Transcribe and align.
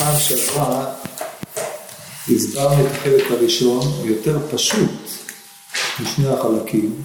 פעם 0.00 0.18
שעברה 0.18 0.94
הסברנו 2.28 2.86
את 2.86 2.90
החלק 2.92 3.30
הראשון 3.30 3.80
יותר 4.04 4.38
פשוט 4.50 4.90
משני 6.00 6.28
החלקים, 6.28 7.02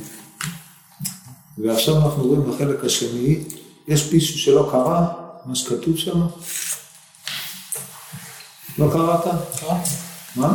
ועכשיו 1.58 1.97
אנחנו 1.97 2.23
רואים 2.23 2.52
בחלק 2.52 2.86
השני, 2.86 3.44
יש 3.88 4.13
מישהו 4.13 4.39
שלא 4.39 4.70
קרא 4.71 5.02
מה 5.46 5.55
שכתוב 5.55 5.97
שם? 5.97 6.21
לא 8.77 8.89
קראת? 8.91 9.25
מה? 10.36 10.54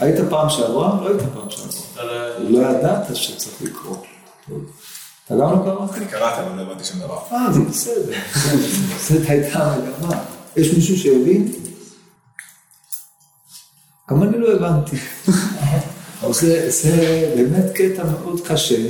היית 0.00 0.16
פעם 0.30 0.50
שעברה? 0.50 1.00
לא 1.00 1.08
היית 1.08 1.22
פעם 1.34 1.50
שעברה. 1.50 2.38
לא 2.38 2.58
ידעת 2.58 3.16
שצריך 3.16 3.62
לקרוא. 3.62 3.96
אתה 5.34 5.40
גם 5.40 5.52
לא 5.52 5.64
קראת? 5.64 5.94
אני 5.94 6.06
קראתי, 6.06 6.40
אבל 6.40 6.56
לא 6.56 6.62
הבנתי 6.62 6.84
שום 6.84 7.00
דבר. 7.00 7.18
אה, 7.32 7.52
זה 7.52 7.60
בסדר. 7.60 8.12
זאת 9.08 9.22
הייתה 9.28 9.72
המגמה. 9.72 10.22
יש 10.56 10.74
מישהו 10.74 10.98
שהבין? 10.98 11.52
גם 14.10 14.22
אני 14.22 14.38
לא 14.38 14.52
הבנתי. 14.52 14.96
אבל 16.22 16.32
זה, 16.32 16.70
זה 16.70 17.32
באמת 17.36 17.72
קטע 17.74 18.04
מאוד 18.04 18.40
קשה, 18.46 18.88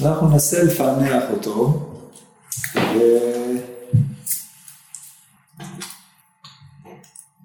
ואנחנו 0.00 0.28
ננסה 0.28 0.62
לפענח 0.62 1.22
אותו. 1.30 1.90
ו... 2.76 2.98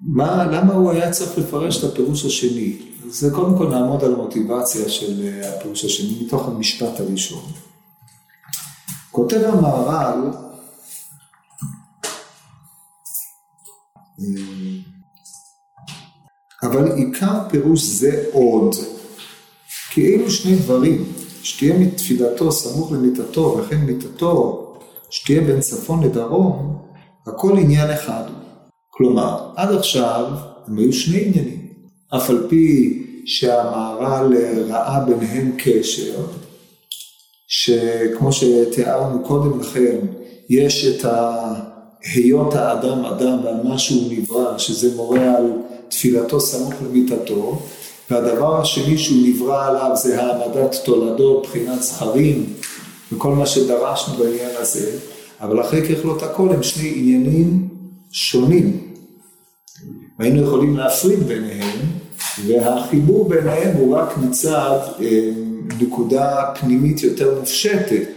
מה, 0.02 0.44
למה 0.44 0.74
הוא 0.74 0.90
היה 0.90 1.10
צריך 1.10 1.38
לפרש 1.38 1.84
את 1.84 1.92
הפירוש 1.92 2.24
השני? 2.24 2.78
זה 3.08 3.30
קודם 3.30 3.58
כל 3.58 3.68
נעמוד 3.68 4.04
על 4.04 4.12
המוטיבציה 4.12 4.88
של 4.88 5.28
אה, 5.28 5.56
הפירוש 5.56 5.84
השני 5.84 6.24
מתוך 6.24 6.48
המשפט 6.48 7.00
הראשון. 7.00 7.42
כותב 9.14 9.40
המהר"ל, 9.44 10.30
אה, 14.20 14.26
אבל 16.62 16.92
עיקר 16.92 17.48
פירוש 17.50 17.82
זה 17.82 18.24
עוד, 18.32 18.74
כי 19.90 20.14
אלו 20.14 20.30
שני 20.30 20.56
דברים, 20.56 21.04
שתהיה 21.42 21.78
מתפילתו 21.78 22.52
סמוך 22.52 22.92
למיטתו 22.92 23.58
וכן 23.58 23.80
מיטתו 23.80 24.66
שתהיה 25.10 25.40
בין 25.40 25.60
צפון 25.60 26.02
לדרום, 26.02 26.78
הכל 27.26 27.58
עניין 27.58 27.90
אחד. 27.90 28.24
כלומר, 28.90 29.52
עד 29.56 29.74
עכשיו 29.74 30.26
הם 30.66 30.78
היו 30.78 30.92
שני 30.92 31.24
עניינים, 31.26 31.66
אף 32.16 32.30
על 32.30 32.46
פי 32.48 33.02
שהמהר"ל 33.26 34.34
ראה 34.68 35.04
ביניהם 35.04 35.52
קשר, 35.58 36.26
שכמו 37.46 38.32
שתיארנו 38.32 39.24
קודם 39.24 39.60
לכן, 39.60 39.96
יש 40.48 40.86
את 40.86 41.04
היות 42.14 42.54
האדם 42.54 43.04
אדם 43.04 43.44
ועל 43.44 43.62
מה 43.64 43.78
שהוא 43.78 44.12
נברא, 44.12 44.58
שזה 44.58 44.96
מורה 44.96 45.36
על 45.36 45.52
תפילתו 45.88 46.40
סמוך 46.40 46.74
למיטתו, 46.82 47.62
והדבר 48.10 48.60
השני 48.60 48.98
שהוא 48.98 49.18
נברא 49.26 49.66
עליו 49.68 49.90
זה 49.94 50.22
העמדת 50.22 50.74
תולדות, 50.84 51.46
בחינת 51.46 51.82
זכרים 51.82 52.46
וכל 53.12 53.32
מה 53.32 53.46
שדרשנו 53.46 54.14
בעניין 54.14 54.50
הזה, 54.58 54.98
אבל 55.40 55.60
אחרי 55.60 55.88
ככלות 55.88 56.22
הכל 56.22 56.50
הם 56.50 56.62
שני 56.62 56.92
עניינים 56.96 57.68
שונים. 58.12 58.94
והיינו 60.18 60.42
יכולים 60.42 60.76
להפריד 60.76 61.18
ביניהם, 61.18 61.78
והחיבור 62.46 63.28
ביניהם 63.28 63.76
הוא 63.76 63.96
רק 63.96 64.18
מצד 64.18 64.78
אה, 65.00 65.30
נקודה 65.80 66.44
פנימית 66.60 67.02
יותר 67.02 67.38
מופשטת, 67.40 68.08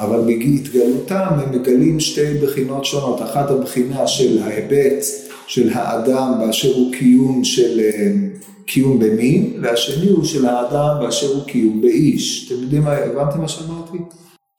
אבל 0.00 0.20
בהתגלותם 0.20 1.26
הם 1.30 1.52
מגלים 1.52 2.00
שתי 2.00 2.34
בחינות 2.42 2.84
שונות, 2.84 3.22
אחת 3.22 3.50
הבחינה 3.50 4.06
של 4.06 4.42
ההיבט 4.42 5.04
של 5.46 5.70
האדם 5.72 6.32
באשר 6.38 6.74
הוא 6.74 6.92
קיום 6.92 7.44
של 7.44 7.80
אה, 7.80 8.12
קיום 8.66 8.98
במין, 8.98 9.58
והשני 9.62 10.08
הוא 10.08 10.24
של 10.24 10.46
האדם 10.46 10.96
באשר 11.00 11.26
הוא 11.26 11.44
קיום 11.44 11.80
באיש. 11.80 12.46
אתם 12.46 12.62
יודעים 12.62 12.82
מה, 12.82 12.92
הבנתם 12.92 13.40
מה 13.40 13.48
שאמרתי? 13.48 13.98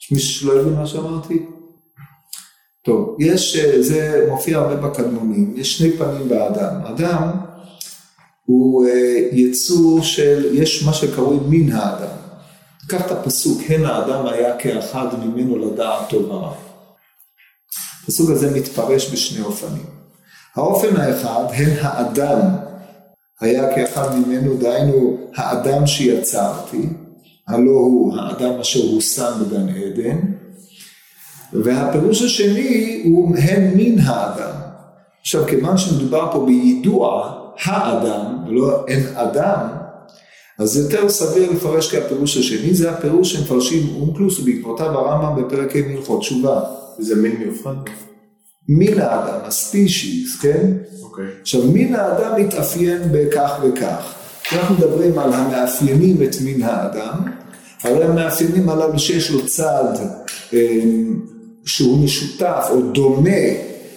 יש 0.02 0.12
מישהו 0.12 0.40
שלא 0.42 0.62
הבין 0.62 0.74
מה 0.74 0.88
שאמרתי? 0.88 1.40
טוב, 2.86 3.16
יש, 3.19 3.56
אה, 3.56 3.81
זה 3.81 4.25
מופיע 4.30 4.58
הרבה 4.58 4.75
בקדמונים, 4.75 5.53
יש 5.58 5.78
שני 5.78 5.92
פנים 5.92 6.30
באדם. 6.30 6.75
אדם 6.84 7.30
הוא 8.46 8.86
אה, 8.88 9.28
יצור 9.31 10.03
של, 10.03 10.50
יש 10.53 10.84
מה 10.84 10.94
שקרוי 10.94 11.38
מין 11.50 11.72
האדם. 11.72 12.19
קח 12.89 13.05
את 13.05 13.11
הפסוק, 13.11 13.61
הן 13.69 13.85
האדם 13.85 14.25
היה 14.25 14.57
כאחד 14.57 15.07
ממנו 15.23 15.57
לדעת 15.57 16.09
טוב 16.09 16.23
ורע. 16.29 16.53
הפסוק 18.03 18.29
הזה 18.29 18.59
מתפרש 18.59 19.13
בשני 19.13 19.45
אופנים. 19.45 19.85
האופן 20.55 20.95
האחד, 20.97 21.44
הן 21.53 21.69
האדם 21.81 22.39
היה 23.41 23.75
כאחד 23.75 24.16
ממנו, 24.16 24.57
דהיינו 24.57 25.17
האדם 25.35 25.88
שיצרתי, 25.88 26.89
הלא 27.47 27.72
הוא 27.72 28.17
האדם 28.17 28.59
אשר 28.59 28.79
הושם 28.79 29.31
בגן 29.41 29.69
עדן, 29.69 30.17
והפירוש 31.53 32.21
השני 32.21 33.01
הוא 33.06 33.35
הם 33.38 33.77
מין 33.77 34.00
האדם. 34.00 34.56
עכשיו 35.21 35.47
כיוון 35.47 35.77
שמדובר 35.77 36.29
פה 36.31 36.45
ביידוע 36.45 37.33
האדם 37.63 38.44
ולא 38.47 38.85
אין 38.88 39.03
אדם, 39.16 39.78
אז 40.59 40.78
יותר 40.78 41.09
סביר 41.09 41.52
לפרש 41.52 41.96
כהפירוש 41.96 42.38
השני, 42.38 42.74
זה 42.74 42.92
הפירוש 42.92 43.34
שמפרשים 43.34 43.96
אונקלוס 44.02 44.40
ובעקבותיו 44.40 44.86
הרמב"ם 44.86 45.44
בפרק 45.44 45.75
ה' 45.75 45.80
הלכות 45.80 46.20
תשובה. 46.20 46.62
זה 46.97 47.16
מין 47.16 47.36
מיוחד? 47.38 47.74
מין 48.69 49.00
האדם, 49.00 49.40
הספישיס, 49.44 50.40
כן? 50.42 50.72
אוקיי. 51.03 51.25
עכשיו 51.42 51.62
מין 51.64 51.96
האדם 51.96 52.42
מתאפיין 52.42 53.02
בכך 53.12 53.59
וכך. 53.64 54.14
אנחנו 54.53 54.75
מדברים 54.75 55.19
על 55.19 55.34
המאפיינים 55.34 56.24
את 56.24 56.36
מין 56.42 56.62
האדם, 56.64 57.18
הרי 57.84 58.03
המאפיינים 58.03 58.69
הללו 58.69 59.00
שיש 59.00 59.31
לו 59.31 59.46
צד 59.46 59.94
אה, 60.53 60.80
שהוא 61.66 62.03
משותף 62.03 62.68
או 62.69 62.81
דומה 62.81 63.40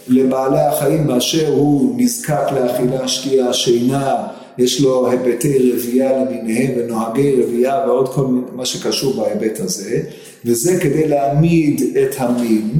לבעלי 0.09 0.61
החיים 0.61 1.07
באשר 1.07 1.49
הוא 1.49 1.95
נזקק 1.97 2.45
לאכילה, 2.53 3.09
שתייה, 3.09 3.53
שינה, 3.53 4.27
יש 4.59 4.81
לו 4.81 5.11
היבטי 5.11 5.73
רבייה 5.73 6.13
למיניהם 6.13 6.73
ונוהגי 6.77 7.43
רבייה 7.43 7.85
ועוד 7.87 8.09
כל 8.09 8.27
מיני, 8.27 8.47
מה 8.53 8.67
שקשור 8.67 9.15
בהיבט 9.15 9.61
הזה, 9.61 10.03
וזה 10.45 10.81
כדי 10.81 11.09
להעמיד 11.09 11.83
את 11.97 12.15
המין, 12.19 12.71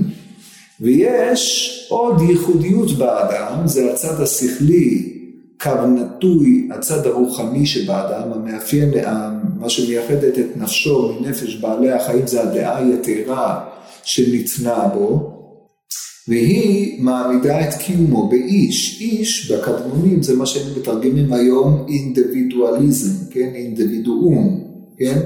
ויש 0.81 1.87
עוד 1.91 2.21
ייחודיות 2.21 2.93
באדם, 2.93 3.67
זה 3.67 3.93
הצד 3.93 4.21
השכלי, 4.21 5.13
קו 5.61 5.87
נטוי, 5.87 6.69
הצד 6.73 7.07
הרוחני 7.07 7.67
שבאדם, 7.67 8.33
המאפיין, 8.33 8.91
מה 9.59 9.69
שמייחדת 9.69 10.39
את 10.39 10.57
נפשו 10.57 11.19
מנפש 11.21 11.57
בעלי 11.57 11.91
החיים 11.91 12.27
זה 12.27 12.43
הדעה 12.43 12.79
היתרה 12.79 13.65
שניתנה 14.03 14.89
בו, 14.95 15.42
והיא 16.29 17.03
מעמידה 17.03 17.69
את 17.69 17.75
קיומו 17.75 18.29
באיש. 18.29 18.99
איש 19.01 19.51
בקדמונים 19.51 20.23
זה 20.23 20.37
מה 20.37 20.47
שהם 20.47 20.67
מתרגמים 20.81 21.33
היום 21.33 21.87
אינדיבידואליזם, 21.89 23.25
כן? 23.31 23.51
אינדיבידואום, 23.55 24.65
כן? 24.99 25.19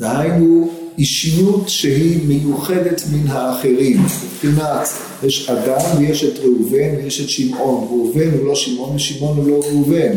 דהיינו 0.00 0.70
אישיות 0.98 1.68
שהיא 1.68 2.18
מיוחדת 2.28 3.02
מן 3.12 3.28
האחרים. 3.28 3.96
מבחינת, 4.02 4.88
יש 5.22 5.50
אדם 5.50 5.80
ויש 5.98 6.24
את 6.24 6.38
ראובן 6.38 6.96
ויש 6.96 7.20
את 7.20 7.28
שמעון. 7.28 7.84
ראובן 7.90 8.30
הוא 8.38 8.46
לא 8.46 8.54
שמעון 8.54 8.96
ושמעון 8.96 9.36
הוא 9.36 9.48
לא 9.48 9.60
ראובן. 9.70 10.12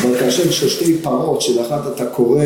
אבל 0.00 0.18
כאשר 0.20 0.48
יש 0.48 0.64
שתי 0.64 0.96
פרות 1.02 1.42
שלאחת 1.42 1.82
אתה 1.94 2.06
קורא 2.06 2.44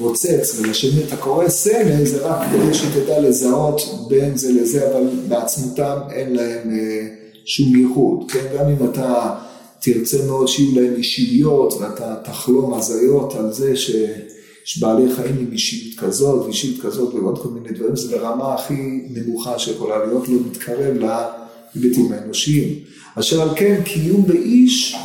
פוצץ 0.00 0.58
ולשני 0.58 1.04
אתה 1.04 1.16
קורא 1.16 1.48
סמל 1.48 2.04
זה 2.04 2.26
רק 2.26 2.48
כדי 2.52 2.74
שתדע 2.74 3.20
לזהות 3.20 3.80
בין 4.08 4.36
זה 4.36 4.52
לזה 4.52 4.90
אבל 4.90 5.08
בעצמותם 5.28 5.98
אין 6.10 6.36
להם 6.36 6.70
אה, 6.70 7.08
שום 7.44 7.76
ייחוד, 7.76 8.30
כן? 8.30 8.46
גם 8.58 8.68
אם 8.68 8.90
אתה 8.90 9.34
תרצה 9.80 10.26
מאוד 10.26 10.48
שיהיו 10.48 10.80
להם 10.80 10.94
אישיות 10.96 11.74
ואתה 11.80 12.14
תחלום 12.24 12.74
הזיות 12.74 13.34
על 13.34 13.52
זה 13.52 13.76
שיש 13.76 14.78
בעלי 14.80 15.14
חיים 15.14 15.36
עם 15.38 15.52
אישיות 15.52 15.98
כזאת 15.98 16.44
ואישיות 16.44 16.80
כזאת 16.80 17.14
ועוד 17.14 17.42
כל 17.42 17.48
מיני 17.48 17.78
דברים, 17.78 17.96
זה 17.96 18.16
ברמה 18.16 18.54
הכי 18.54 19.00
נמוכה 19.10 19.58
שיכולה 19.58 20.06
להיות, 20.06 20.28
לא 20.28 20.34
מתקרב 20.50 20.96
להיבטים 20.96 22.12
האנושיים. 22.12 22.74
אשר 23.14 23.42
על 23.42 23.48
כן 23.56 23.80
קיום 23.84 24.26
באיש 24.26 24.96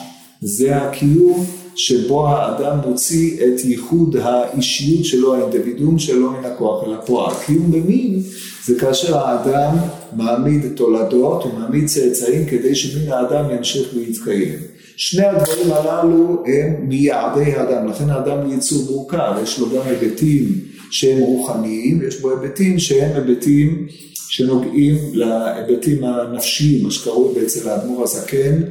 זה 0.42 0.76
הקיום 0.76 1.46
שבו 1.76 2.28
האדם 2.28 2.78
מוציא 2.88 3.38
את 3.38 3.66
ייחוד 3.66 4.16
האישיות 4.16 5.06
שלו, 5.06 5.36
האינדיבידום 5.36 6.00
שלו 6.00 6.32
מן 6.32 6.46
הכוח 6.46 6.84
אל 6.88 6.94
הפועל. 6.94 7.34
קיום 7.46 7.72
במין 7.72 8.22
זה 8.66 8.80
כאשר 8.80 9.18
האדם 9.18 9.78
מעמיד 10.16 10.62
תולדות, 10.76 11.44
הוא 11.44 11.54
מעמיד 11.60 11.88
צאצאים 11.88 12.46
כדי 12.46 12.76
שמין 12.76 13.12
האדם 13.12 13.46
ימשיך 13.58 13.88
ויתקיים. 13.96 14.60
שני 14.98 15.26
הדברים 15.26 15.72
הללו 15.72 16.44
הם 16.46 16.90
מיעדי 16.90 17.54
האדם, 17.54 17.88
לכן 17.88 18.10
האדם 18.10 18.38
הוא 18.38 18.54
יצור 18.54 18.84
מורכב, 18.92 19.34
יש 19.44 19.60
לו 19.60 19.70
גם 19.70 19.82
היבטים 19.86 20.60
שהם 20.92 21.18
רוחניים, 21.18 22.00
ויש 22.00 22.22
בו 22.22 22.32
היבטים 22.32 22.80
שהם 22.80 23.12
היבטים 23.16 23.88
שנוגעים 24.30 24.98
להיבטים 25.14 26.04
הנפשיים, 26.04 26.84
מה 26.84 26.92
שקרוי 26.92 27.46
אצל 27.46 27.70
האדמו"ר 27.70 28.04
הזקן, 28.04 28.62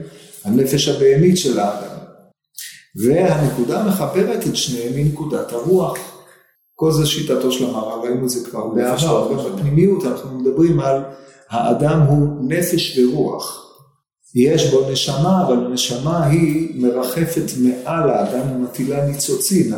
הנפש 0.45 0.89
הבהמית 0.89 1.39
של 1.39 1.59
האדם. 1.59 2.04
והנקודה 2.96 3.81
המחברת 3.81 4.46
את 4.46 4.56
שניהם 4.56 4.94
היא 4.94 5.06
נקודת 5.12 5.52
הרוח. 5.52 5.99
כל 6.75 6.93
זה 6.93 7.06
שיטתו 7.06 7.52
של 7.52 7.64
המהר"ל, 7.64 8.08
ראינו 8.08 8.25
את 8.25 8.31
זה 8.31 8.50
כבר 8.50 8.67
בעבר, 8.67 9.35
בפנימיות 9.35 10.05
אנחנו 10.05 10.38
מדברים 10.38 10.81
על 10.81 11.02
האדם 11.50 12.00
הוא 12.00 12.29
נפש 12.49 12.99
ורוח. 12.99 13.61
יש 14.35 14.70
בו 14.70 14.91
נשמה, 14.91 15.46
אבל 15.46 15.67
הנשמה 15.67 16.26
היא 16.26 16.82
מרחפת 16.82 17.44
מעל 17.58 18.11
האדם 18.11 18.56
ומטילה 18.56 19.06
ניצוצין. 19.06 19.73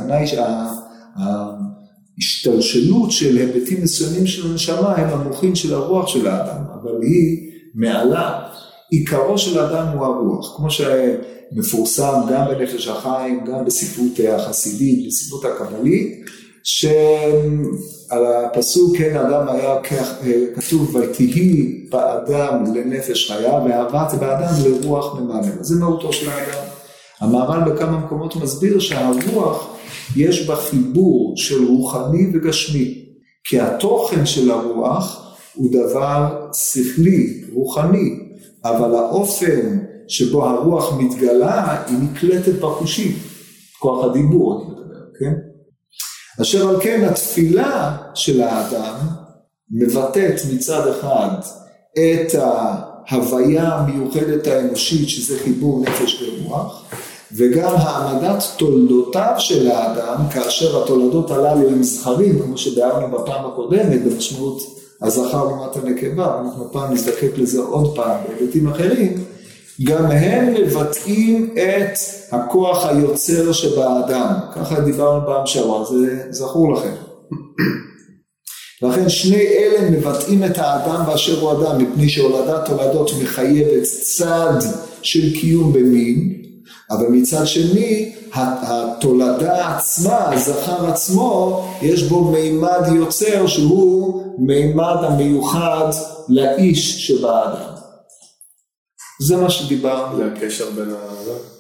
ההשתלשלות 1.17 3.13
של 3.13 3.37
היבטים 3.37 3.83
מסוימים 3.83 4.27
של 4.27 4.51
הנשמה 4.51 4.95
הם 4.97 5.21
המוחין 5.21 5.55
של 5.55 5.75
הרוח 5.75 6.09
של 6.09 6.27
האדם, 6.27 6.65
אבל 6.75 7.03
היא 7.03 7.51
מעלה. 7.75 8.49
עיקרו 8.91 9.39
של 9.39 9.59
האדם 9.59 9.87
הוא 9.87 10.07
הרוח, 10.07 10.57
כמו 10.57 10.69
שמפורסם 10.71 12.21
גם 12.31 12.47
בנפש 12.49 12.89
החיים, 12.89 13.45
גם 13.45 13.65
בספרות 13.65 14.21
החסידית, 14.29 15.07
בספרות 15.07 15.45
הקבלית, 15.45 16.25
שעל 16.63 18.25
הפסוק 18.27 18.97
כן 18.97 19.17
אדם 19.17 19.49
היה 19.49 19.75
כתוב 20.55 20.97
ותהי 20.97 21.87
באדם 21.91 22.75
לנפש 22.75 23.31
חיה 23.31 23.53
ואהבת 23.53 24.15
באדם 24.21 24.55
לרוח 24.65 25.15
ממלא, 25.15 25.63
זה 25.63 25.81
מהותו 25.81 26.13
של 26.13 26.31
האדם. 26.31 26.65
המהר"ל 27.21 27.71
בכמה 27.71 27.99
מקומות 27.99 28.37
מסביר 28.37 28.79
שהרוח 28.79 29.77
יש 30.17 30.47
בה 30.47 30.57
חיבור 30.57 31.35
של 31.37 31.65
רוחני 31.65 32.27
וגשמי, 32.35 33.05
כי 33.45 33.61
התוכן 33.61 34.27
של 34.27 34.51
הרוח 34.51 35.37
הוא 35.55 35.73
דבר 35.73 36.47
שכלי, 36.53 37.45
רוחני, 37.53 38.26
אבל 38.71 38.95
האופן 38.95 39.79
שבו 40.09 40.47
הרוח 40.47 40.93
מתגלה 40.99 41.85
היא 41.87 41.99
נקלטת 41.99 42.55
בחושים, 42.61 43.13
כוח 43.79 44.05
הדיבור 44.05 44.63
אני 44.63 44.71
מדבר, 44.71 45.01
כן? 45.19 45.33
אשר 46.43 46.69
על 46.69 46.81
כן 46.81 47.05
התפילה 47.05 47.97
של 48.15 48.43
האדם 48.43 48.95
מבטאת 49.71 50.35
מצד 50.55 50.89
אחד 50.89 51.29
את 51.99 52.35
ההוויה 52.35 53.69
המיוחדת 53.69 54.47
האנושית 54.47 55.09
שזה 55.09 55.39
חיבור 55.39 55.83
נפש 55.83 56.23
ורוח 56.23 56.85
וגם 57.33 57.75
העמדת 57.77 58.45
תולדותיו 58.57 59.35
של 59.39 59.71
האדם 59.71 60.29
כאשר 60.31 60.83
התולדות 60.83 61.31
הללו 61.31 61.69
הם 61.69 61.83
זכרים 61.83 62.43
כמו 62.43 62.59
שביארנו 62.59 63.19
בפעם 63.19 63.47
הקודמת 63.47 64.05
במשמעות 64.05 64.63
הזכר 65.03 65.45
לעומת 65.45 65.77
הנקבה 65.77 66.41
אנחנו 66.41 66.73
פעם 66.73 66.93
נזדקק 66.93 67.31
לזה 67.37 67.61
עוד 67.61 67.97
פעם 67.97 68.21
בהיבטים 68.29 68.69
אחרים 68.69 69.25
גם 69.85 70.07
הם 70.07 70.55
מבטאים 70.55 71.55
את 71.55 71.99
הכוח 72.33 72.87
היוצר 72.87 73.53
שבאדם. 73.53 74.35
ככה 74.55 74.81
דיברנו 74.81 75.27
פעם 75.27 75.47
שעברה, 75.47 75.85
זה 75.85 76.23
זכור 76.31 76.73
לכם. 76.73 76.95
לכן 78.83 79.09
שני 79.09 79.41
אלה 79.41 79.91
מבטאים 79.91 80.45
את 80.45 80.59
האדם 80.59 81.07
באשר 81.07 81.41
הוא 81.41 81.53
אדם, 81.53 81.83
מפני 81.83 82.09
שהולדת 82.09 82.69
הולדות 82.69 83.11
מחייבת 83.23 83.83
צד 83.83 84.59
של 85.03 85.41
קיום 85.41 85.73
במין, 85.73 86.33
אבל 86.91 87.07
מצד 87.09 87.47
שני 87.47 88.13
התולדה 88.33 89.77
עצמה, 89.77 90.33
הזכר 90.33 90.87
עצמו, 90.87 91.65
יש 91.83 92.03
בו 92.03 92.25
מימד 92.25 92.83
יוצר 92.95 93.47
שהוא 93.47 94.23
מימד 94.39 94.97
המיוחד 95.03 95.91
לאיש 96.29 97.07
שבאדם. 97.07 97.77
זה 99.23 99.37
מה 99.37 99.51
שדיברנו. 99.51 100.17
זה 100.17 100.27
הקשר 100.27 100.71
בין 100.71 100.91
ה... 100.91 101.17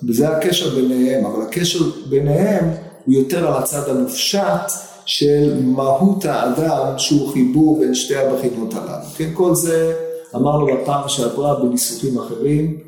וזה 0.08 0.28
הקשר 0.28 0.74
ביניהם, 0.74 1.26
אבל 1.26 1.42
הקשר 1.42 1.78
ביניהם 2.08 2.70
הוא 3.04 3.14
יותר 3.14 3.46
על 3.46 3.62
הצד 3.62 3.88
המופשט 3.88 4.72
של 5.06 5.60
מהות 5.64 6.24
האדם 6.24 6.98
שהוא 6.98 7.32
חיבור 7.32 7.80
בין 7.80 7.94
שתי 7.94 8.16
הבחינות 8.16 8.74
הללו. 8.74 9.04
כן, 9.16 9.30
כל 9.34 9.54
זה 9.54 9.94
אמרנו 10.34 10.66
בפעם 10.66 11.08
שעברה 11.08 11.54
בניסוחים 11.60 12.18
אחרים, 12.18 12.78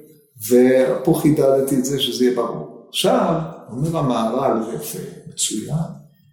ופה 0.46 1.20
חידדתי 1.22 1.76
את 1.76 1.84
זה 1.84 2.00
שזה 2.00 2.24
יהיה 2.24 2.36
ברור. 2.36 2.86
עכשיו, 2.88 3.40
אומר 3.70 3.98
המהר"ל, 3.98 4.74
יפה, 4.74 4.98
מצוין, 5.28 5.74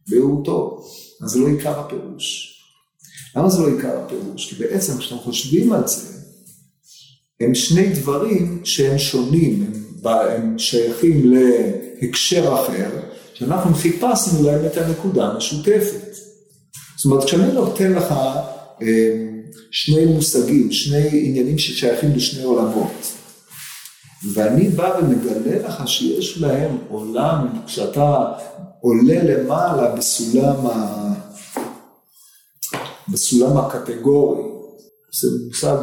והוא 0.10 0.46
טוב, 0.46 0.88
אז 1.24 1.30
זה 1.32 1.40
לא 1.40 1.48
עיקר 1.48 1.80
הפירוש. 1.80 2.56
למה 3.36 3.50
זה 3.50 3.62
לא 3.62 3.68
עיקר 3.68 4.00
הפירוש? 4.00 4.54
כי 4.54 4.64
בעצם 4.64 4.98
כשאתם 4.98 5.18
חושבים 5.18 5.74
על 5.74 5.88
זה, 5.88 6.16
הם 7.40 7.56
שני 7.56 7.90
דברים 7.90 8.62
שהם 8.64 8.98
שונים, 8.98 9.74
הם 10.06 10.60
שייכים 10.60 11.34
להקשר 11.34 12.54
אחר, 12.54 12.90
שאנחנו 13.34 13.76
חיפשנו 13.76 14.44
להם 14.44 14.66
את 14.66 14.78
הנקודה 14.78 15.28
המשותפת. 15.28 16.16
זאת 16.98 17.06
אומרת, 17.06 17.24
כשאני 17.24 17.52
נותן 17.54 17.94
לך 17.94 18.12
אה, 18.82 19.28
שני 19.72 20.06
מושגים, 20.06 20.72
שני 20.72 21.08
עניינים 21.12 21.58
ששייכים 21.58 22.12
לשני 22.16 22.44
עולמות, 22.44 22.92
ואני 24.24 24.70
בא 24.70 25.00
ומגלה 25.02 25.68
לך 25.68 25.88
שיש 25.88 26.42
להם 26.42 26.78
עולם, 26.90 27.48
כשאתה 27.66 28.32
עולה 28.82 29.24
למעלה 29.24 29.96
בסולם, 29.96 30.68
ה... 30.68 31.14
בסולם 33.10 33.58
הקטגורי, 33.58 34.42
זה 35.22 35.28
מושג 35.48 35.78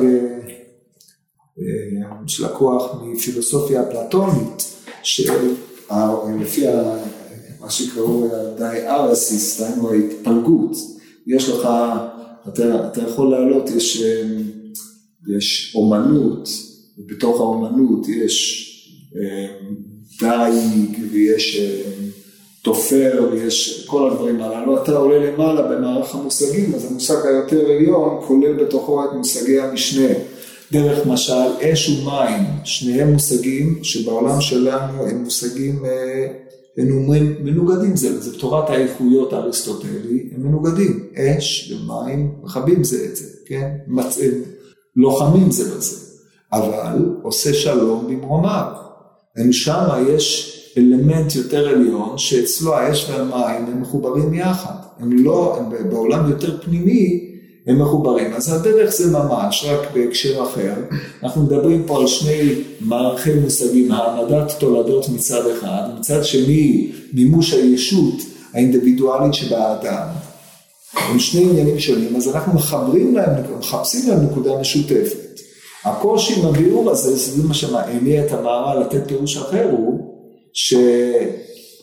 אה, 1.58 2.16
שלקוח 2.26 3.02
מפילוסופיה 3.02 3.82
אפלטונית, 3.82 4.64
שלפי 5.02 6.66
מה 7.60 7.70
שקראו 7.70 8.28
דיארסיס, 8.58 9.60
דהיינו 9.60 9.90
ההתפלגות, 9.92 10.76
יש 11.26 11.48
לך, 11.48 11.68
אתה, 12.48 12.88
אתה 12.88 13.02
יכול 13.02 13.30
לעלות, 13.30 13.70
יש, 13.70 14.02
יש 15.36 15.76
אומנות, 15.76 16.48
ובתוך 17.04 17.40
האומנות 17.40 18.08
יש 18.08 18.68
דייג 20.20 20.98
ויש 21.12 21.60
תופר 22.62 23.28
ויש 23.32 23.86
כל 23.86 24.10
הדברים 24.10 24.42
הללו, 24.42 24.82
אתה 24.82 24.96
עולה 24.96 25.18
למעלה 25.18 25.62
במערך 25.62 26.14
המושגים, 26.14 26.74
אז 26.74 26.84
המושג 26.90 27.26
היותר 27.26 27.70
עליון 27.70 28.20
כולל 28.26 28.64
בתוכו 28.64 29.04
את 29.04 29.08
מושגי 29.12 29.60
המשנה. 29.60 30.08
דרך 30.72 31.06
משל 31.06 31.48
אש 31.60 31.88
ומים, 31.88 32.44
שניהם 32.64 33.12
מושגים 33.12 33.78
שבעולם 33.82 34.40
שלנו 34.40 35.06
הם 35.06 35.24
מושגים, 35.24 35.84
אה, 35.84 36.26
הם 36.76 37.06
מנוגדים. 37.44 37.96
זה 37.96 38.10
לזה, 38.10 38.38
תורת 38.38 38.70
האיכויות 38.70 39.32
האריסטוטלי, 39.32 40.28
הם 40.34 40.42
מנוגדים, 40.42 41.06
אש 41.16 41.72
ומים 41.72 42.32
מכבים 42.42 42.84
זה 42.84 43.04
את 43.10 43.16
זה, 43.16 43.26
כן, 43.46 43.70
מצאים, 43.86 44.42
לוחמים 44.96 45.50
זה 45.50 45.76
בזה, 45.76 45.96
אבל 46.52 47.14
עושה 47.22 47.54
שלום 47.54 48.06
במרומיו, 48.08 48.66
הם 49.36 49.52
שמה 49.52 49.98
יש 50.08 50.58
אלמנט 50.78 51.34
יותר 51.34 51.68
עליון 51.68 52.18
שאצלו 52.18 52.74
האש 52.74 53.10
והמים 53.10 53.66
הם 53.66 53.82
מחוברים 53.82 54.34
יחד, 54.34 54.74
הם 54.98 55.12
לא, 55.12 55.56
הם 55.58 55.90
בעולם 55.90 56.30
יותר 56.30 56.60
פנימי 56.62 57.32
הם 57.66 57.82
מחוברים. 57.82 58.32
אז 58.32 58.52
הדרך 58.52 58.90
זה 58.90 59.18
ממש, 59.18 59.64
רק 59.68 59.88
בהקשר 59.94 60.42
אחר, 60.42 60.74
אנחנו 61.22 61.42
מדברים 61.42 61.84
פה 61.86 62.00
על 62.00 62.06
שני 62.06 62.54
מערכי 62.80 63.34
מושגים, 63.34 63.92
העמדת 63.92 64.52
תולדות 64.58 65.08
מצד 65.08 65.42
אחד, 65.50 65.82
מצד 65.98 66.24
שני 66.24 66.92
מימוש 67.12 67.52
הישות 67.52 68.14
האינדיבידואלית 68.54 69.34
שבאדם. 69.34 70.06
הם 70.94 71.18
שני 71.18 71.50
עניינים 71.50 71.78
שונים, 71.78 72.16
אז 72.16 72.28
אנחנו 72.28 72.54
מחברים 72.54 73.14
להם, 73.14 73.30
מחפשים 73.58 74.10
להם 74.10 74.24
נקודה 74.24 74.60
משותפת. 74.60 75.40
הקושי 75.84 76.40
עם 76.40 76.46
הביאור 76.46 76.90
הזה, 76.90 77.16
זה 77.16 77.48
מה 77.48 77.54
שהניע 77.54 78.26
את 78.26 78.32
המהר"ל 78.32 78.80
לתת 78.80 79.08
פירוש 79.08 79.36
אחר, 79.36 79.68
הוא 79.70 80.00
ש... 80.52 80.74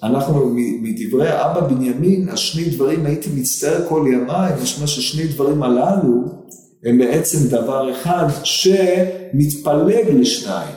אנחנו 0.03 0.50
מדברי 0.82 1.29
אבא 1.29 1.62
בנימין, 1.68 2.29
השני 2.29 2.70
דברים 2.70 3.06
הייתי 3.06 3.29
מצטער 3.36 3.88
כל 3.89 4.06
ימיי, 4.13 4.53
משמע 4.63 4.88
ששני 4.88 5.27
דברים 5.27 5.63
הללו 5.63 6.39
הם 6.86 6.98
בעצם 6.98 7.48
דבר 7.48 7.91
אחד 7.91 8.27
שמתפלג 8.44 10.10
לשניים. 10.10 10.75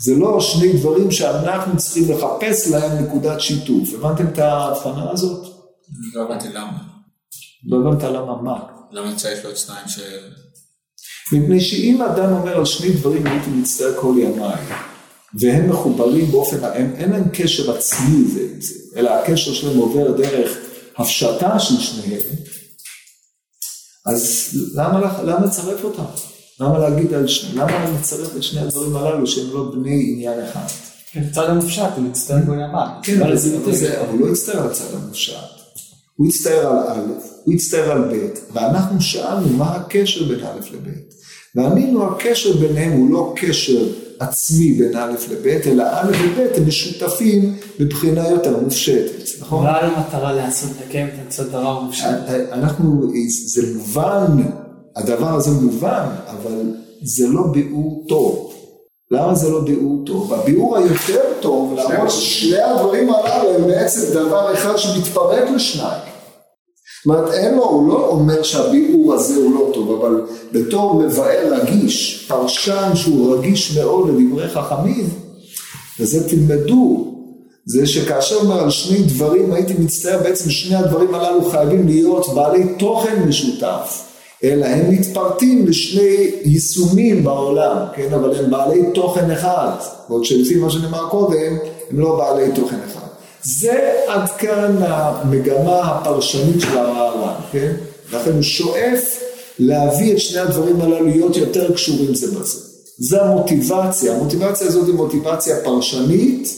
זה 0.00 0.14
לא 0.14 0.40
שני 0.40 0.72
דברים 0.72 1.10
שאנחנו 1.10 1.76
צריכים 1.76 2.04
לחפש 2.10 2.70
להם 2.70 3.04
נקודת 3.04 3.40
שיתוף. 3.40 3.94
הבנתם 3.94 4.26
את 4.26 4.38
ההבחנה 4.38 5.10
הזאת? 5.10 5.46
לא 6.14 6.22
הבנתי 6.22 6.48
למה. 6.48 6.78
לא 7.66 7.76
הבנת 7.80 8.02
למה 8.02 8.42
מה? 8.42 8.60
למה 8.90 9.16
צריך 9.16 9.44
להיות 9.44 9.58
שניים 9.58 9.88
ש... 9.88 10.00
מפני 11.32 11.60
שאם 11.60 12.02
אדם 12.02 12.32
אומר 12.32 12.56
על 12.58 12.64
שני 12.64 12.90
דברים 12.90 13.26
הייתי 13.26 13.50
מצטער 13.50 13.92
כל 14.00 14.14
ימיי, 14.18 14.60
והם 15.34 15.70
מחוברים 15.70 16.30
באופן, 16.30 16.56
הם, 16.64 16.92
אין 16.96 17.10
להם 17.10 17.24
קשר 17.32 17.76
עצמי 17.76 18.24
זה 18.34 18.40
עם 18.40 18.60
זה, 18.60 18.74
אלא 18.96 19.10
הקשר 19.10 19.52
שלהם 19.52 19.76
עובר 19.78 20.12
דרך 20.12 20.56
הפשטה 20.96 21.58
של 21.58 21.80
שניהם, 21.80 22.20
אז 24.06 24.48
למה, 24.74 25.00
לך- 25.00 25.20
למה 25.24 25.46
לצרף 25.46 25.84
אותם? 25.84 26.02
למה 26.60 26.78
להגיד 26.78 27.14
על 27.14 27.28
שני, 27.28 27.54
למה 27.58 27.90
לצרף 28.00 28.36
את 28.36 28.42
שני 28.42 28.60
הדברים 28.60 28.96
הללו 28.96 29.26
שהם 29.26 29.50
לא 29.52 29.70
בני 29.74 30.12
עניין 30.12 30.40
אחד? 30.40 30.66
כן, 31.12 31.24
צד 31.32 31.44
המופשט, 31.50 31.82
הוא 31.96 32.04
מצטער 32.04 32.38
בו 32.46 32.52
ימה. 32.54 33.00
כן, 33.02 33.22
אבל, 33.22 33.36
הוא 34.10 34.20
לא 34.20 34.32
הצטער 34.32 34.60
על 34.62 34.70
הצד 34.70 34.84
המושט. 34.94 35.61
הוא 36.16 36.26
הצטער 36.28 36.66
על 36.66 36.78
א', 36.88 37.12
הוא 37.44 37.54
הצטער 37.54 37.92
על 37.92 38.02
ב', 38.02 38.28
ואנחנו 38.52 39.00
שאלנו 39.00 39.48
מה 39.48 39.76
הקשר 39.76 40.24
בין 40.24 40.40
א' 40.40 40.60
לב'. 40.74 40.92
וענינו 41.54 42.06
הקשר 42.06 42.52
ביניהם 42.56 42.92
הוא 42.92 43.10
לא 43.10 43.34
קשר 43.36 43.88
עצמי 44.18 44.72
בין 44.72 44.96
א' 44.96 45.12
לב', 45.30 45.46
אלא 45.46 45.84
א' 45.90 46.12
וב' 46.24 46.46
הם 46.56 46.68
משותפים 46.68 47.56
מבחינה 47.80 48.28
יותר 48.28 48.60
מופשטת, 48.60 49.40
נכון? 49.40 49.66
לא 49.66 49.70
היה 49.70 49.86
לו 49.86 49.92
מטרה 50.08 50.32
לעשות, 50.32 50.70
לקיים 50.86 51.06
את 51.06 51.26
הצד 51.26 51.54
הרע 51.54 51.80
המופשט. 51.80 52.06
אנחנו, 52.52 53.12
זה 53.46 53.74
מובן, 53.76 54.42
הדבר 54.96 55.34
הזה 55.34 55.50
מובן, 55.50 56.06
אבל 56.26 56.74
זה 57.02 57.28
לא 57.28 57.42
ביאור 57.52 58.04
טוב. 58.08 58.41
למה 59.12 59.34
זה 59.34 59.50
לא 59.50 59.60
ביאור 59.60 60.02
טוב? 60.06 60.34
הביאור 60.34 60.76
היותר 60.76 61.20
טוב, 61.40 61.74
למרות 61.78 62.10
ששני 62.10 62.62
הדברים 62.62 63.10
הללו 63.14 63.54
הם 63.54 63.66
בעצם 63.66 64.14
דבר 64.14 64.54
אחד 64.54 64.76
שמתפרק 64.76 65.50
לשניים. 65.50 66.02
זאת 67.04 67.06
אומרת, 67.06 67.32
אין 67.32 67.54
לו, 67.54 67.64
הוא 67.64 67.88
לא 67.88 68.08
אומר 68.08 68.42
שהביאור 68.42 69.14
הזה 69.14 69.36
הוא 69.36 69.54
לא 69.54 69.70
טוב, 69.74 69.90
אבל 69.90 70.22
בתור 70.52 70.94
מבאר 70.94 71.54
רגיש, 71.54 72.26
פרשן 72.28 72.90
שהוא 72.94 73.36
רגיש 73.36 73.78
מאוד 73.78 74.08
לדברי 74.08 74.48
חכמים, 74.48 75.08
וזה 76.00 76.28
תלמדו, 76.28 77.14
זה 77.66 77.86
שכאשר 77.86 78.36
אומר 78.36 78.60
על 78.62 78.70
שני 78.70 79.02
דברים, 79.02 79.52
הייתי 79.52 79.74
מצטער, 79.78 80.18
בעצם 80.22 80.50
שני 80.50 80.76
הדברים 80.76 81.14
הללו 81.14 81.50
חייבים 81.50 81.86
להיות 81.86 82.26
בעלי 82.34 82.64
תוכן 82.78 83.22
משותף. 83.28 84.11
אלא 84.44 84.66
הם 84.66 84.90
מתפרטים 84.90 85.66
לשני 85.66 86.30
יישומים 86.44 87.24
בעולם, 87.24 87.76
כן, 87.94 88.12
אבל 88.14 88.36
הם 88.36 88.50
בעלי 88.50 88.82
תוכן 88.94 89.30
אחד, 89.30 89.70
ועוד 90.08 90.24
שלפי 90.24 90.54
מה 90.54 90.70
שנאמר 90.70 91.08
קודם, 91.08 91.56
הם 91.90 92.00
לא 92.00 92.16
בעלי 92.16 92.52
תוכן 92.54 92.78
אחד. 92.90 93.06
זה 93.42 94.02
עד 94.06 94.28
כאן 94.30 94.76
המגמה 94.80 95.80
הפרשנית 95.80 96.60
של 96.60 96.78
הרער"ן, 96.78 97.34
כן? 97.52 97.72
לכן 98.12 98.32
הוא 98.32 98.42
שואף 98.42 99.20
להביא 99.58 100.12
את 100.12 100.18
שני 100.18 100.40
הדברים 100.40 100.80
הללו 100.80 101.06
להיות 101.06 101.36
יותר 101.36 101.72
קשורים 101.72 102.14
זה 102.14 102.26
בזה. 102.26 102.58
זה 102.98 103.22
המוטיבציה, 103.22 104.16
המוטיבציה 104.16 104.66
הזאת 104.66 104.86
היא 104.86 104.94
מוטיבציה 104.94 105.56
פרשנית, 105.64 106.48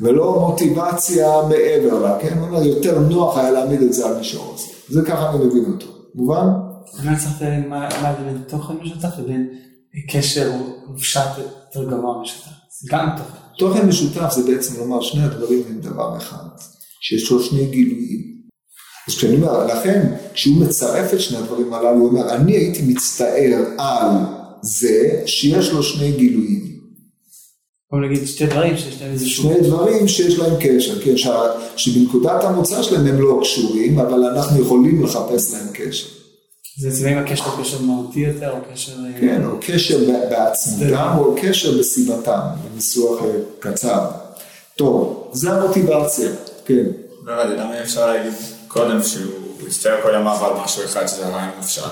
ולא 0.00 0.40
מוטיבציה 0.40 1.42
מעבר 1.48 1.98
לה, 1.98 2.18
כן? 2.20 2.38
יותר 2.62 2.98
נוח 2.98 3.38
היה 3.38 3.50
להעמיד 3.50 3.82
את 3.82 3.92
זה 3.92 4.06
על 4.06 4.16
מישור 4.16 4.54
הזה. 4.54 4.66
זה 4.88 5.02
ככה 5.02 5.30
אני 5.30 5.44
מבין 5.44 5.64
אותו. 5.72 5.86
מובן? 6.14 6.46
אני 6.98 7.06
לא 7.06 7.10
הצלחתי 7.10 7.44
להבין 7.44 7.68
מה 7.68 7.88
ההבדל 7.88 8.24
בין 8.24 8.42
תוכן 8.48 8.74
משותף 8.82 9.18
לבין 9.18 9.48
קשר 10.10 10.52
מופשט 10.86 11.30
יותר 11.38 11.90
גבוה 11.90 12.22
משותף. 12.22 12.50
זה 12.80 12.88
גם 12.90 13.08
תוכן. 13.16 13.38
תוכן 13.58 13.86
משותף 13.86 14.32
זה 14.36 14.52
בעצם 14.52 14.80
לומר 14.80 15.00
שני 15.00 15.22
הדברים 15.22 15.62
הם 15.68 15.80
דבר 15.80 16.16
אחד, 16.16 16.44
שיש 17.00 17.30
לו 17.30 17.42
שני 17.42 17.66
גילויים. 17.66 18.34
אז 19.08 19.14
כשאני 19.14 19.36
אומר, 19.36 19.66
לכן, 19.66 20.14
כשהוא 20.34 20.60
מצרף 20.60 21.14
את 21.14 21.20
שני 21.20 21.38
הדברים 21.38 21.74
הללו, 21.74 21.98
הוא 21.98 22.08
אומר, 22.08 22.34
אני 22.34 22.52
הייתי 22.52 22.82
מצטער 22.82 23.64
על 23.78 24.10
זה 24.62 25.22
שיש 25.26 25.70
לו 25.70 25.82
שני 25.82 26.12
גילויים. 26.12 26.74
בוא 27.90 28.00
נגיד 28.00 28.26
שתי 28.26 28.46
דברים 28.46 28.76
שיש 28.76 29.02
להם 29.02 29.12
איזשהו... 29.12 29.42
שני 29.42 29.60
דברים 29.60 30.08
שיש 30.08 30.38
להם 30.38 30.54
קשר, 30.60 31.02
כן, 31.02 31.16
ש... 31.16 31.28
שבנקודת 31.76 32.44
המוצא 32.44 32.82
שלהם 32.82 33.06
הם 33.06 33.20
לא 33.20 33.38
קשורים, 33.42 33.98
אבל 33.98 34.24
אנחנו 34.24 34.62
יכולים 34.62 35.04
לחפש 35.04 35.54
להם 35.54 35.66
קשר. 35.72 36.23
זה 36.78 36.88
אצלם 36.88 37.18
הקשר 37.18 37.44
הוא 37.44 37.64
קשר 37.64 37.82
מהותי 37.82 38.20
יותר, 38.20 38.50
או 38.50 38.56
קשר... 38.72 38.92
אה, 38.92 39.20
כן, 39.20 39.44
או 39.44 39.56
קשר 39.60 39.98
בעצמותם, 40.30 41.14
או 41.18 41.34
קשר 41.42 41.78
בסיבתם, 41.78 42.40
בניסוח 42.70 43.22
אה, 43.22 43.30
קצר. 43.58 44.10
טוב, 44.76 45.30
זה 45.32 45.52
המוטיבציה, 45.52 46.30
כן. 46.64 46.84
לא 47.24 47.32
יודע, 47.32 47.64
למה 47.64 47.78
אי 47.78 47.82
אפשר 47.82 48.06
להגיד 48.06 48.32
קודם 48.68 49.02
שהוא 49.02 49.66
הצטער 49.66 50.02
כל 50.02 50.14
ימיו 50.14 50.44
על 50.44 50.64
משהו 50.64 50.84
אחד 50.84 51.06
שזה 51.06 51.26
רעיון 51.26 51.50
מופשט? 51.56 51.82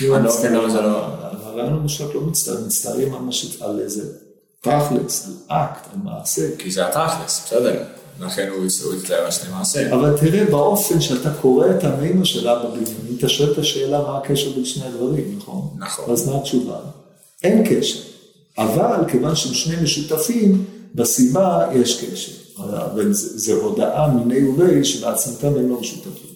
אני 0.00 0.08
לא 0.08 0.38
מבין 0.38 0.52
למה 0.52 0.70
זה 0.70 0.80
לא... 0.80 1.06
אבל 1.06 1.62
לנו 1.62 1.80
למשל 1.80 2.04
לא 2.14 2.20
מצטערים, 2.20 2.66
מצטערים 2.66 3.14
על 3.14 3.20
על 3.60 3.80
איזה 3.80 4.02
תכלס, 4.60 5.28
על 5.48 5.56
אקט, 5.58 5.86
על 5.92 5.98
מעשה. 6.04 6.56
כי 6.58 6.70
זה 6.70 6.86
התכלס, 6.86 7.42
בסדר. 7.46 7.82
לכן 8.20 8.48
הוא 8.48 8.66
הצטער 8.96 9.24
על 9.24 9.30
שני 9.30 9.50
מעשים. 9.50 9.92
אבל 9.92 10.18
תראה 10.20 10.44
באופן 10.44 11.00
שאתה 11.00 11.34
קורא 11.40 11.66
את 11.70 11.84
המימה 11.84 12.24
של 12.24 12.48
אבא 12.48 12.68
בנימין, 12.68 13.16
אתה 13.18 13.28
שואל 13.28 13.52
את 13.52 13.58
השאלה 13.58 14.02
מה 14.02 14.18
הקשר 14.18 14.52
בין 14.52 14.64
שני 14.64 14.86
הדברים, 14.86 15.38
נכון? 15.38 15.68
נכון. 15.78 16.10
אז 16.10 16.28
מה 16.28 16.36
התשובה? 16.38 16.78
אין 17.44 17.64
קשר. 17.68 18.00
אבל 18.58 19.08
כיוון 19.08 19.36
שהם 19.36 19.54
שני 19.54 19.76
משותפים, 19.82 20.64
בסיבה 20.94 21.68
יש 21.74 22.04
קשר. 22.04 22.32
אבל 22.58 23.12
זה 23.12 23.52
הודעה 23.52 24.08
מיני 24.14 24.48
ובי 24.48 24.84
שבעצמתם 24.84 25.46
הם 25.46 25.68
לא 25.68 25.80
משותפים. 25.80 26.32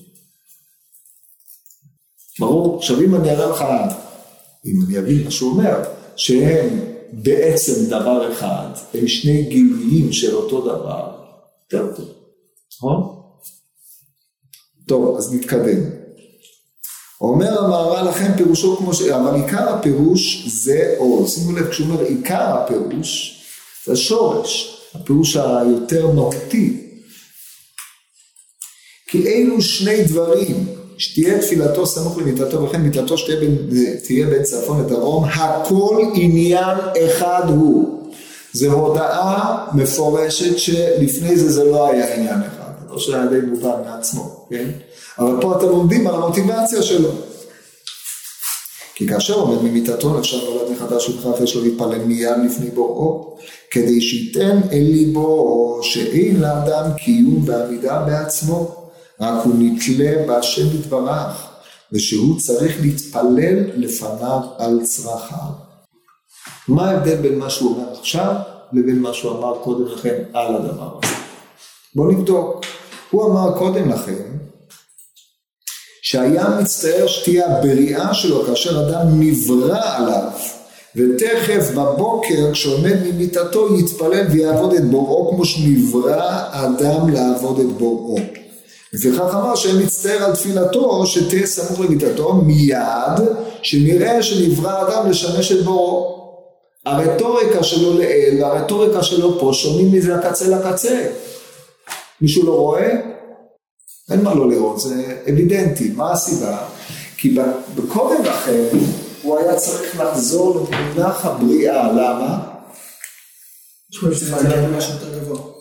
ברור? 2.39 2.79
עכשיו 2.79 3.01
אם 3.01 3.15
אני 3.15 3.31
אראה 3.31 3.47
לך, 3.51 3.65
אם 4.67 4.83
אני 4.87 4.99
אבין 4.99 5.25
מה 5.25 5.31
שהוא 5.31 5.51
אומר, 5.51 5.83
שהם 6.17 6.81
בעצם 7.13 7.87
דבר 7.87 8.33
אחד, 8.33 8.69
הם 8.95 9.09
שני 9.09 9.43
גילויים 9.43 10.13
של 10.13 10.35
אותו 10.35 10.61
דבר, 10.61 11.16
יותר 11.73 11.97
טוב, 11.97 12.09
נכון? 12.77 13.17
טוב, 14.89 15.17
אז 15.17 15.35
נתקדם. 15.35 15.81
אומר 17.21 17.65
המהר"ל 17.65 18.09
לכן 18.09 18.37
פירושו 18.37 18.77
כמו 18.77 18.95
ש... 18.95 19.03
אבל 19.03 19.35
עיקר 19.35 19.69
הפירוש 19.69 20.49
זה 20.49 20.95
עוז. 20.99 21.35
שימו 21.35 21.53
לב, 21.53 21.69
כשהוא 21.71 21.87
אומר 21.87 22.01
עיקר 22.01 22.57
הפירוש, 22.59 23.43
זה 23.87 23.93
השורש, 23.93 24.81
הפירוש 24.95 25.37
היותר 25.37 26.07
מהותי. 26.07 26.83
כי 29.09 29.29
אלו 29.29 29.63
שני 29.63 30.05
דברים, 30.05 30.67
שתהיה 30.99 31.41
תפילתו 31.41 31.87
סמוך 31.87 32.19
למיטתו 32.19 32.63
וכן 32.63 32.81
מיטתו 32.81 33.19
שתהיה 33.19 33.41
בין, 33.41 33.69
תהיה 34.05 34.27
בין 34.27 34.43
צפון 34.43 34.85
לדרום, 34.85 35.25
הכל 35.25 36.13
עניין 36.15 36.79
אחד 37.07 37.43
הוא. 37.49 37.96
זו 38.57 38.73
הודעה 38.73 39.67
מפורשת 39.75 40.59
שלפני 40.59 41.37
זה 41.37 41.53
זה 41.53 41.65
לא 41.65 41.91
היה 41.91 42.15
עניין 42.15 42.41
אחד, 42.41 42.91
לא 42.91 42.99
שהיה 42.99 43.27
די 43.27 43.41
מובן 43.47 43.71
מעצמו, 43.85 44.47
כן? 44.51 44.71
אבל 45.19 45.41
פה 45.41 45.57
אתם 45.57 45.69
לומדים 45.69 46.07
על 46.07 46.15
המוטיבציה 46.15 46.83
שלו. 46.83 47.11
כי 48.95 49.09
כאשר 49.09 49.35
עומד 49.35 49.63
ממיטתו 49.63 50.19
נחשב 50.19 50.37
נולד 50.45 50.71
מחדש 50.71 51.09
ובכך 51.09 51.41
יש 51.41 51.55
לו 51.55 51.65
להתפלל 51.65 52.05
מיד 52.05 52.37
לפני 52.47 52.71
בוראו, 52.71 53.37
כדי 53.71 54.01
שייתן 54.01 54.61
אל 54.73 54.83
ליבו 54.83 55.81
שאין 55.83 56.41
לאדם 56.41 56.91
קיום 56.97 57.43
ועמידה 57.47 58.03
בעצמו, 58.07 58.91
רק 59.21 59.45
הוא 59.45 59.55
נתלה 59.59 60.27
בהשם 60.27 60.67
יתברך, 60.81 61.47
ושהוא 61.93 62.41
צריך 62.41 62.77
להתפלל 62.81 63.65
לפניו 63.75 64.41
על 64.59 64.81
צרכיו. 64.85 65.66
מה 66.69 66.91
ההבדל 66.91 67.17
בין 67.17 67.39
מה 67.39 67.51
שהוא 67.51 67.75
אומר 67.75 67.99
עכשיו 68.01 68.35
לבין 68.73 68.99
מה 68.99 69.13
שהוא 69.13 69.39
אמר 69.39 69.59
קודם 69.65 69.87
לכן 69.87 70.23
על 70.33 70.57
הדבר 70.57 70.99
הזה? 71.03 71.15
בואו 71.95 72.11
נבדוק. 72.11 72.65
הוא 73.11 73.27
אמר 73.27 73.59
קודם 73.59 73.91
לכן 73.91 74.23
שהיה 76.03 76.49
מצטער 76.61 77.07
שתהיה 77.07 77.47
הבריאה 77.47 78.15
שלו 78.15 78.45
כאשר 78.45 78.89
אדם 78.89 79.21
נברא 79.21 79.81
עליו 79.97 80.31
ותכף 80.97 81.71
בבוקר 81.75 82.53
כשעומד 82.53 82.97
ממיטתו 83.05 83.79
יתפלל 83.79 84.27
ויעבוד 84.31 84.73
את 84.73 84.85
בוראו 84.85 85.31
כמו 85.31 85.45
שנברא 85.45 86.43
אדם 86.51 87.09
לעבוד 87.09 87.61
את 87.61 87.67
בוראו. 87.67 88.17
לפיכך 88.93 89.35
אמר 89.35 89.55
שהיה 89.55 89.75
מצטער 89.75 90.25
על 90.25 90.33
תפילתו 90.33 91.07
שתהיה 91.07 91.47
סמוך 91.47 91.81
למיטתו 91.81 92.33
מיד 92.33 93.27
שנראה 93.63 94.23
שנברא 94.23 94.89
אדם 94.89 95.11
לשמש 95.11 95.53
את 95.53 95.63
בוראו. 95.65 96.26
הרטוריקה 96.87 97.63
שלו 97.63 97.99
לאל 97.99 98.39
והרטוריקה 98.41 99.03
שלו 99.03 99.41
פה 99.41 99.51
שונים 99.55 99.93
מזה 99.93 100.15
הקצה 100.15 100.49
לקצה. 100.49 101.07
מישהו 102.21 102.47
לא 102.47 102.53
רואה? 102.53 102.91
אין 104.11 104.23
מה 104.23 104.35
לא 104.35 104.51
לראות, 104.51 104.81
זה 104.81 104.95
אבידנטי. 105.31 105.93
מה 105.97 106.13
הסיבה? 106.13 106.59
כי 107.17 107.37
בקודם 107.75 108.25
לכן 108.25 108.65
הוא 109.23 109.39
היה 109.39 109.57
צריך 109.57 110.01
לחזור 110.01 110.67
למונח 110.71 111.27
הבריאה. 111.27 111.93
למה? 111.93 112.39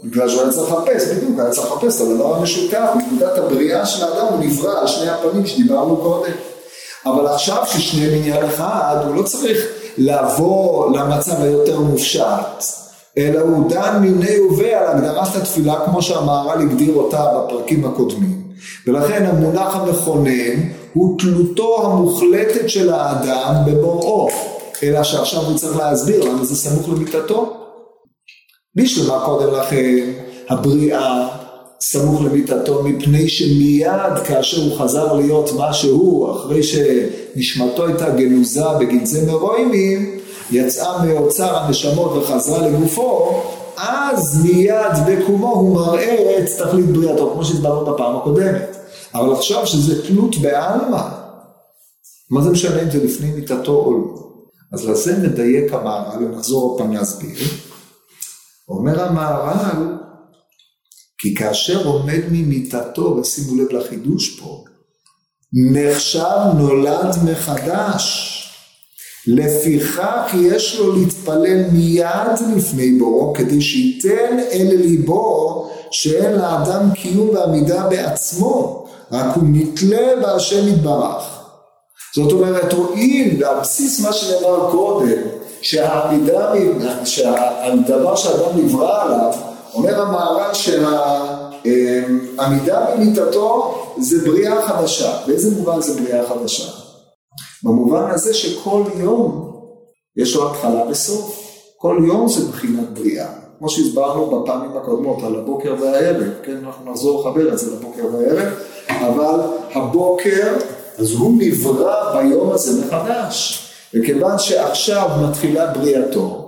בגלל 0.03 0.29
שהוא 0.29 0.41
היה 0.41 0.51
צריך 0.51 0.71
לחפש, 0.71 1.07
בדיוק, 1.07 1.39
היה 1.39 1.51
צריך 1.51 1.67
לחפש 1.71 2.01
את 2.01 2.07
הדבר 2.07 2.35
המשותף, 2.35 2.89
נקודת 2.97 3.37
הבריאה 3.37 3.85
של 3.85 4.03
האדם 4.03 4.25
הוא 4.25 4.45
נברא 4.45 4.79
על 4.79 4.87
שני 4.87 5.09
הפנים 5.09 5.45
שדיברנו 5.45 5.97
קודם. 5.97 6.31
אבל 7.05 7.27
עכשיו 7.27 7.63
ששניהם 7.67 8.13
עניין 8.13 8.45
אחד, 8.45 8.95
הוא 9.07 9.15
לא 9.15 9.23
צריך 9.23 9.65
לבוא 9.97 10.97
למצב 10.97 11.41
היותר 11.41 11.79
מופשט, 11.79 12.63
אלא 13.17 13.39
הוא 13.39 13.69
דן 13.69 13.97
מיני 14.01 14.39
ובה 14.39 14.79
על 14.79 14.87
הגדרת 14.87 15.35
התפילה 15.35 15.75
כמו 15.85 16.01
שהמהר"ל 16.01 16.61
הגדיר 16.61 16.95
אותה 16.95 17.25
בפרקים 17.35 17.85
הקודמים. 17.85 18.41
ולכן 18.87 19.25
המונח 19.25 19.75
המכונן 19.75 20.69
הוא 20.93 21.19
תלותו 21.19 21.85
המוחלטת 21.85 22.69
של 22.69 22.93
האדם 22.93 23.55
בבוראו, 23.65 24.29
אלא 24.83 25.03
שעכשיו 25.03 25.41
הוא 25.41 25.57
צריך 25.57 25.77
להסביר 25.77 26.23
למה 26.23 26.45
זה 26.45 26.55
סמוך 26.55 26.89
למיטתו. 26.89 27.53
בשלמה 28.75 29.19
קודם 29.25 29.53
לכן 29.53 30.11
הבריאה 30.49 31.27
סמוך 31.81 32.21
למיטתו 32.21 32.83
מפני 32.83 33.29
שמיד 33.29 34.17
כאשר 34.27 34.61
הוא 34.61 34.77
חזר 34.77 35.13
להיות 35.13 35.49
מה 35.53 35.73
שהוא 35.73 36.31
אחרי 36.31 36.61
שנשמתו 36.63 37.85
הייתה 37.85 38.09
גנוזה 38.09 38.65
בגנזי 38.79 39.25
מרוימים 39.25 40.19
יצאה 40.51 41.05
מאוצר 41.05 41.57
הנשמות 41.57 42.11
וחזרה 42.11 42.67
לגופו 42.67 43.41
אז 43.77 44.45
מיד 44.45 44.95
בקומו 45.07 45.53
הוא 45.53 45.75
מראה 45.75 46.37
את 46.39 46.45
תכלית 46.57 46.85
בריאתו 46.85 47.31
כמו 47.33 47.45
שהסברנו 47.45 47.93
בפעם 47.93 48.15
הקודמת. 48.15 48.77
אבל 49.13 49.33
עכשיו 49.33 49.67
שזה 49.67 50.07
תלות 50.07 50.37
בעלמא 50.37 51.01
מה 52.31 52.41
זה 52.41 52.49
משנה 52.49 52.81
אם 52.81 52.91
זה 52.91 53.03
לפני 53.03 53.31
מיטתו 53.31 53.71
או 53.71 53.91
לא? 53.91 54.25
אז 54.73 54.89
לזה 54.89 55.17
נדייק 55.17 55.73
המהר"ל 55.73 56.23
ונחזור 56.23 56.69
עוד 56.69 56.77
פעם 56.77 56.93
להסביר. 56.93 57.37
אומר 58.69 59.03
המהר"ל 59.03 59.94
כי 61.17 61.35
כאשר 61.35 61.87
עומד 61.87 62.21
ממיטתו, 62.31 63.01
ושימו 63.01 63.61
לב 63.61 63.71
לחידוש 63.71 64.39
פה, 64.39 64.63
נחשב 65.53 66.39
נולד 66.57 67.15
מחדש. 67.31 68.31
לפיכך 69.27 70.33
יש 70.41 70.79
לו 70.79 70.95
להתפלל 70.95 71.63
מיד 71.71 72.39
לפני 72.55 72.91
בוראו, 72.91 73.33
כדי 73.33 73.61
שייתן 73.61 74.37
אל 74.51 74.67
ליבו 74.75 75.69
שאין 75.91 76.31
לאדם 76.31 76.91
קיום 76.93 77.29
ועמידה 77.29 77.87
בעצמו, 77.89 78.85
רק 79.11 79.35
הוא 79.35 79.43
נתלה 79.51 80.15
בהשם 80.21 80.67
יתברך. 80.67 81.23
זאת 82.15 82.31
אומרת, 82.31 82.73
רואים, 82.73 83.41
ועל 83.41 83.59
בסיס 83.59 83.99
מה 83.99 84.13
שנאמר 84.13 84.71
קודם, 84.71 85.21
שהעמידה, 85.61 86.51
שהדבר 87.05 88.15
שאדם 88.15 88.57
נברא 88.57 89.03
עליו, 89.03 89.33
אומר 89.75 90.01
המהר"ל 90.01 90.53
שהעמידה 91.63 92.85
במיטתו 92.93 93.75
זה 93.97 94.29
בריאה 94.29 94.67
חדשה. 94.67 95.17
באיזה 95.27 95.55
מובן 95.55 95.81
זה 95.81 96.01
בריאה 96.01 96.29
חדשה? 96.29 96.71
במובן 97.63 98.11
הזה 98.11 98.33
שכל 98.33 98.83
יום 98.99 99.51
יש 100.17 100.35
לו 100.35 100.51
התחלה 100.51 100.87
וסוף. 100.89 101.41
כל 101.77 101.97
יום 102.07 102.27
זה 102.27 102.45
בחינת 102.45 102.99
בריאה. 102.99 103.27
כמו 103.59 103.69
שהסברנו 103.69 104.25
בפעמים 104.41 104.77
הקודמות 104.77 105.23
על 105.23 105.35
הבוקר 105.35 105.75
והערב, 105.81 106.23
כן, 106.43 106.57
אנחנו 106.65 106.91
נחזור 106.91 107.21
לחבר 107.21 107.53
את 107.53 107.57
זה 107.57 107.75
לבוקר 107.75 108.05
והערב, 108.13 108.53
אבל 108.89 109.39
הבוקר, 109.73 110.53
אז 110.97 111.11
הוא 111.11 111.33
נברא 111.37 112.21
ביום 112.21 112.51
הזה 112.51 112.85
מחדש. 112.85 113.61
וכיוון 113.93 114.39
שעכשיו 114.39 115.09
מתחילה 115.29 115.73
בריאתו, 115.73 116.44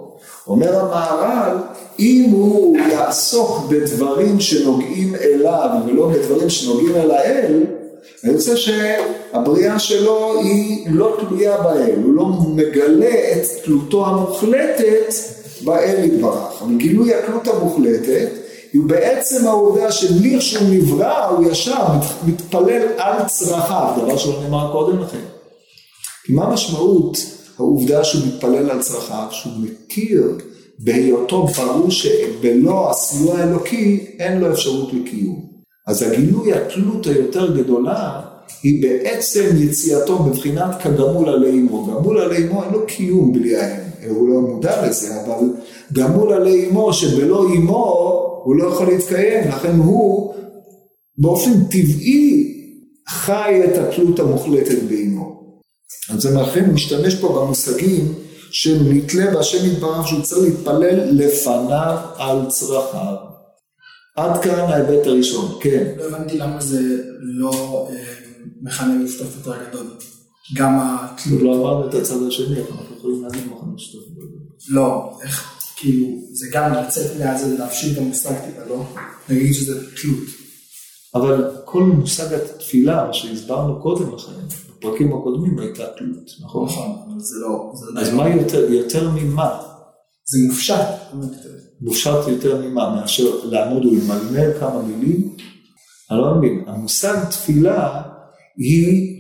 אומר 0.47 0.79
המהר"ל, 0.79 1.57
אם 1.99 2.29
הוא 2.31 2.77
יעסוק 2.77 3.65
בדברים 3.69 4.39
שנוגעים 4.39 5.15
אליו 5.15 5.69
ולא 5.85 6.07
בדברים 6.07 6.49
שנוגעים 6.49 6.95
אל 6.95 7.11
האל, 7.11 7.63
אני 8.23 8.33
רוצה 8.33 8.57
שהבריאה 8.57 9.79
שלו 9.79 10.39
היא 10.39 10.87
לא 10.89 11.17
תלויה 11.19 11.57
באל, 11.57 11.95
הוא 12.03 12.13
לא 12.13 12.25
מגלה 12.25 13.31
את 13.31 13.63
תלותו 13.63 14.05
המוחלטת 14.05 15.13
באל 15.61 16.03
יתברך. 16.03 16.63
גילוי 16.77 17.13
התלות 17.13 17.47
המוחלטת 17.47 18.29
היא 18.73 18.81
בעצם 18.85 19.47
העובדה 19.47 19.91
שלכשהוא 19.91 20.67
נברא 20.69 21.25
הוא 21.29 21.51
ישר 21.51 21.85
מתפלל 22.27 22.81
על 22.97 23.27
צרכיו, 23.27 23.93
דבר 23.97 24.17
שלא 24.17 24.41
נאמר 24.43 24.71
קודם 24.71 24.99
לכן. 24.99 25.23
מה 26.29 26.49
משמעות 26.49 27.17
העובדה 27.59 28.03
שהוא 28.03 28.21
מתפלל 28.27 28.69
על 28.69 28.81
צרכיו, 28.81 29.27
שהוא 29.31 29.53
מכיר 29.59 30.37
בהיותו 30.79 31.47
ברור 31.47 31.91
שבלא 31.91 32.91
הסיוע 32.91 33.37
האלוקי 33.37 34.05
אין 34.19 34.39
לו 34.39 34.51
אפשרות 34.51 34.93
לקיום. 34.93 35.45
אז 35.87 36.01
הגילוי 36.01 36.53
התלות 36.53 37.07
היותר 37.07 37.57
גדולה 37.57 38.21
היא 38.63 38.81
בעצם 38.81 39.49
יציאתו 39.57 40.19
בבחינת 40.19 40.81
כגמול 40.81 41.29
עלי 41.29 41.51
אמו. 41.51 41.85
גמול 41.85 42.19
עלי 42.19 42.47
אמו 42.47 42.63
אין 42.63 42.73
לו 42.73 42.85
קיום 42.85 43.33
בלי 43.33 43.55
האם, 43.55 43.79
הוא 44.09 44.29
לא 44.29 44.41
מודע 44.41 44.87
לזה, 44.87 45.21
אבל 45.21 45.45
גמול 45.93 46.33
עלי 46.33 46.69
אמו 46.69 46.93
שבלא 46.93 47.45
אמו 47.55 48.23
הוא 48.43 48.55
לא 48.55 48.67
יכול 48.67 48.87
להתקיים, 48.87 49.47
לכן 49.47 49.75
הוא 49.75 50.33
באופן 51.17 51.63
טבעי 51.71 52.53
חי 53.07 53.61
את 53.65 53.77
התלות 53.77 54.19
המוחלטת 54.19 54.83
באמו. 54.89 55.16
אז 56.09 56.21
זה 56.21 56.29
לכן 56.31 56.71
משתמש 56.71 57.15
פה 57.15 57.41
במושגים 57.41 58.13
שנתלה 58.51 59.31
בהשם 59.33 59.65
יתברך 59.65 60.07
שהוא 60.07 60.21
צריך 60.21 60.43
להתפלל 60.43 61.09
לפניו 61.11 61.97
על 62.15 62.39
צרכיו. 62.49 63.15
עד 64.15 64.43
כאן 64.43 64.59
ההיבט 64.59 65.07
הראשון, 65.07 65.59
כן. 65.61 65.93
לא 65.97 66.03
הבנתי 66.03 66.37
למה 66.37 66.61
זה 66.61 66.81
לא 67.19 67.87
אה, 67.91 68.13
מכנה 68.61 68.93
משותף 68.93 69.35
יותר 69.35 69.53
גדול. 69.69 69.87
גם 70.55 70.79
התלות. 70.79 71.41
לא 71.41 71.55
אמרנו 71.55 71.89
את 71.89 71.93
הצד 71.93 72.27
השני, 72.27 72.61
אבל 72.61 72.69
אנחנו 72.71 72.95
יכולים 72.97 73.23
להגיד 73.23 73.41
מכנה 73.45 73.73
משותף. 73.75 74.07
לא, 74.69 75.19
איך, 75.23 75.59
כאילו, 75.75 76.07
זה 76.31 76.47
גם 76.51 76.73
לצאת 76.73 77.19
מהזה, 77.19 77.57
להפשיל 77.57 77.93
את 77.93 77.97
המושג 77.97 78.33
טיפה, 78.45 78.65
לא? 78.69 78.85
נגיד 79.29 79.53
שזה 79.53 79.91
תלות. 79.95 80.23
אבל 81.15 81.51
כל 81.65 81.83
מושג 81.83 82.33
התפילה, 82.33 83.13
שהסברנו 83.13 83.81
קודם 83.81 84.15
לכן, 84.15 84.66
בפרקים 84.77 85.13
הקודמים 85.13 85.59
הייתה 85.59 85.83
תלות, 85.97 86.31
נכון? 86.41 86.65
נכון, 86.65 86.95
אבל 87.05 87.19
זה 87.19 87.35
לא... 87.39 87.71
זה 87.73 88.01
אז 88.01 88.13
מה 88.13 88.29
יותר, 88.29 88.71
יותר 88.71 89.09
ממה? 89.09 89.61
זה 90.25 90.37
מופשט. 90.47 90.75
מופשט 91.81 92.27
יותר 92.27 92.61
ממה? 92.61 92.95
מאשר 92.95 93.45
לעמוד 93.45 93.85
ולמלמל 93.85 94.59
כמה 94.59 94.81
מילים? 94.81 95.35
אני 96.11 96.19
לא 96.19 96.35
מבין. 96.35 96.63
המושג 96.67 97.25
תפילה 97.29 98.01
היא 98.57 99.17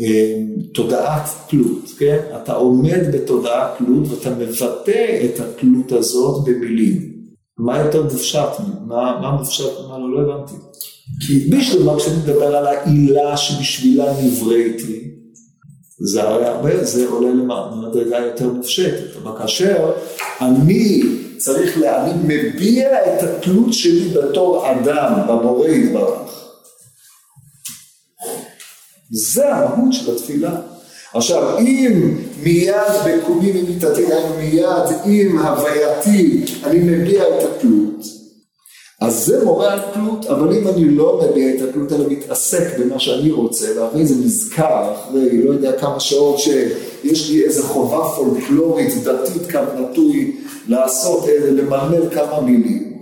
אה, 0.00 0.42
תודעת 0.74 1.30
תלות, 1.48 1.84
כן? 1.98 2.18
אתה 2.42 2.52
עומד 2.52 3.00
בתודעת 3.12 3.78
תלות 3.78 4.08
ואתה 4.08 4.30
מבטא 4.30 5.24
את 5.24 5.40
התלות 5.40 5.92
הזאת 5.92 6.44
במילים. 6.44 7.18
מה 7.58 7.78
יותר 7.78 8.02
מופשט? 8.02 8.48
מה, 8.86 9.20
מה 9.20 9.30
מופשט? 9.30 9.72
מה 9.88 9.98
לא, 9.98 10.10
לא 10.12 10.34
הבנתי. 10.34 10.54
כי 11.26 11.50
בשלמה 11.50 11.96
כשאני 11.96 12.16
מדבר 12.16 12.56
על 12.56 12.66
העילה 12.66 13.36
שבשבילה 13.36 14.12
נבראתי, 14.22 15.10
זה 16.00 16.22
הרי 16.22 16.46
הרבה, 16.46 16.84
זה 16.84 17.08
עולה 17.08 17.30
למדרגה 17.30 18.18
יותר 18.18 18.52
מופשטת, 18.52 19.16
אבל 19.22 19.38
כאשר 19.38 19.92
אני 20.40 21.02
צריך, 21.36 21.78
אני 21.78 22.12
מביע 22.24 22.88
את 22.88 23.22
התלות 23.22 23.72
שלי 23.72 24.08
בתור 24.08 24.72
אדם, 24.72 25.12
במורה 25.28 25.68
יתברך. 25.68 26.50
זה 29.10 29.54
המהות 29.54 29.92
של 29.92 30.14
התפילה. 30.14 30.60
עכשיו, 31.14 31.58
אם 31.58 32.18
מיד 32.42 32.74
בקומי 33.06 33.52
ממיתתי, 33.52 34.04
מיד 34.38 34.96
עם 35.04 35.38
הווייתי, 35.38 36.44
אני 36.64 36.78
מביע 36.78 37.22
את 37.22 37.42
התלות, 37.42 37.87
אז 39.00 39.26
זה 39.26 39.44
מורה 39.44 39.72
על 39.72 39.80
תלות, 39.94 40.26
אבל 40.26 40.54
אם 40.54 40.68
אני 40.68 40.84
לא 40.84 41.20
מביע 41.22 41.54
את 41.54 41.68
התלות, 41.68 41.92
אלא 41.92 42.04
מתעסק 42.08 42.78
במה 42.78 42.98
שאני 42.98 43.30
רוצה, 43.30 43.66
ואחרי 43.76 44.06
זה 44.06 44.14
נזכר, 44.24 44.92
אחרי 44.94 45.42
לא 45.42 45.52
יודע 45.52 45.72
כמה 45.72 46.00
שעות 46.00 46.38
שיש 46.38 47.30
לי 47.30 47.44
איזה 47.44 47.62
חובה 47.62 48.04
פולקלורית, 48.16 49.04
דתית, 49.04 49.52
קו 49.52 49.58
נטוי, 49.80 50.36
לעשות, 50.68 51.24
למלמל 51.50 52.10
כמה 52.14 52.40
מילים, 52.40 52.92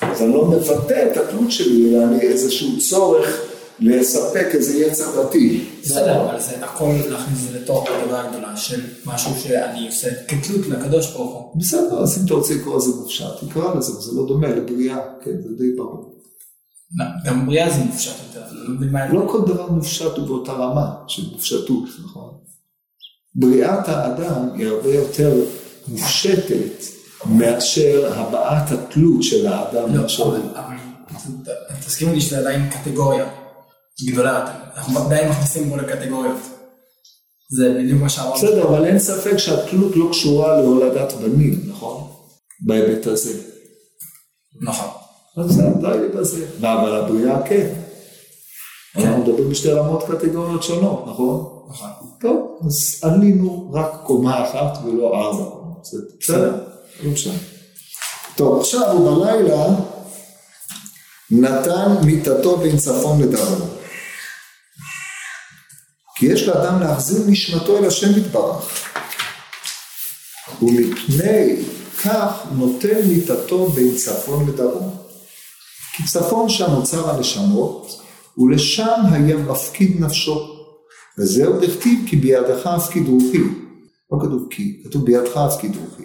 אז 0.00 0.22
אני 0.22 0.32
לא 0.32 0.44
מבטא 0.44 1.06
את 1.12 1.16
התלות 1.16 1.50
שלי, 1.50 1.90
אלא 1.90 2.04
אני 2.04 2.20
איזשהו 2.20 2.68
צורך 2.78 3.53
לספק 3.80 4.46
איזה 4.54 4.78
יצר 4.78 5.22
דתי. 5.22 5.64
בסדר, 5.82 6.30
אבל 6.30 6.40
זה 6.40 6.64
הכל 6.64 6.92
להכניס 7.10 7.38
את 7.46 7.52
זה 7.52 7.58
לתוך 7.58 7.88
הדבר 7.90 8.16
הגדולה 8.16 8.56
של 8.56 8.80
משהו 9.06 9.30
שאני 9.42 9.86
עושה 9.86 10.08
כתלות 10.28 10.66
לקדוש 10.66 11.12
ברוך 11.12 11.34
הוא. 11.34 11.60
בסדר, 11.60 12.02
אז 12.02 12.18
אם 12.18 12.26
אתה 12.26 12.34
רוצה 12.34 12.54
לקרוא 12.54 12.76
לזה 12.76 12.90
מופשט, 12.96 13.44
תקרא 13.48 13.74
לזה, 13.74 13.92
זה 13.92 14.12
לא 14.16 14.26
דומה 14.26 14.48
לבריאה, 14.48 14.98
כן, 15.24 15.30
זה 15.42 15.56
די 15.58 15.76
ברור. 15.76 16.14
גם 17.24 17.46
בריאה 17.46 17.70
זה 17.70 17.84
מופשט 17.84 18.12
יותר, 18.26 18.46
לא, 18.52 19.20
לא 19.20 19.28
כל 19.32 19.40
דבר 19.46 19.70
מופשט 19.70 20.16
הוא 20.16 20.26
באותה 20.26 20.52
רמה 20.52 20.94
של 21.06 21.22
מופשטות, 21.32 21.88
נכון? 22.04 22.30
בריאת 23.34 23.88
האדם 23.88 24.48
היא 24.54 24.66
הרבה 24.66 24.94
יותר 24.94 25.32
מופשטת 25.88 26.84
מאשר 27.26 28.12
הבעת 28.14 28.70
התלות 28.70 29.22
של 29.22 29.46
האדם. 29.46 29.96
לא, 29.96 30.06
אבל 30.56 30.76
תסכים 31.86 32.12
לי 32.12 32.20
שזה 32.20 32.38
עדיין 32.38 32.70
קטגוריה. 32.70 33.43
גדולה, 34.02 34.54
אנחנו 34.76 34.98
עדיין 34.98 35.28
מכניסים 35.28 35.70
פה 35.70 35.76
לקטגוריות. 35.76 36.40
זה 37.56 37.74
בדיוק 37.78 38.02
מה 38.02 38.08
שאמרנו. 38.08 38.34
בסדר, 38.34 38.68
אבל 38.68 38.84
אין 38.84 38.98
ספק 38.98 39.36
שהתלות 39.36 39.96
לא 39.96 40.08
קשורה 40.10 40.60
להולדת 40.60 41.12
בנים, 41.12 41.60
נכון? 41.68 42.10
בהיבט 42.66 43.06
הזה. 43.06 43.40
נכון. 44.62 44.88
אז 45.36 45.50
זה 45.50 45.62
די 45.62 45.98
לי 46.00 46.08
בזה. 46.08 46.46
אבל 46.60 46.96
הבריאה 46.96 47.48
כן. 47.48 47.74
אנחנו 48.96 49.18
מדברים 49.18 49.50
בשתי 49.50 49.70
רמות 49.70 50.04
קטגוריות 50.10 50.62
שונות, 50.62 51.04
נכון? 51.06 51.54
נכון. 51.70 51.88
טוב, 52.20 52.58
אז 52.66 53.00
עלינו 53.02 53.70
רק 53.74 53.90
קומה 54.06 54.44
אחת 54.44 54.78
ולא 54.84 55.20
ארבע 55.20 55.44
קומות. 55.44 55.86
בסדר? 56.20 56.64
לא 57.02 57.10
משנה. 57.10 57.34
טוב, 58.36 58.60
עכשיו 58.60 58.98
בלילה 58.98 59.66
נתן 61.30 61.96
מיטתו 62.04 62.56
בין 62.56 62.76
צפון 62.76 63.22
לדרום. 63.22 63.68
כי 66.24 66.32
יש 66.32 66.48
לאדם 66.48 66.80
להחזיר 66.80 67.22
נשמתו 67.26 67.78
אל 67.78 67.84
השם 67.84 68.18
יתברך. 68.18 68.84
ומפני 70.62 71.56
כך 72.04 72.32
נותן 72.52 73.08
מיטתו 73.08 73.66
בין 73.66 73.94
צפון 73.96 74.48
לדרום. 74.48 74.96
כי 75.96 76.02
צפון 76.02 76.48
שם 76.48 76.72
אוצר 76.72 77.10
הנשמות, 77.10 78.00
ולשם 78.38 79.00
היה 79.12 79.36
מפקיד 79.36 80.00
נפשו. 80.00 80.40
וזהו 81.18 81.60
דכתיב 81.60 81.98
כי 82.06 82.16
בידך 82.16 82.66
הפקיד 82.66 83.08
רוחי. 83.08 83.38
לא 84.12 84.18
כתוב 84.20 84.46
כי, 84.50 84.82
כתוב 84.84 85.04
בידך 85.04 85.36
הפקיד 85.36 85.76
רוחי. 85.76 86.04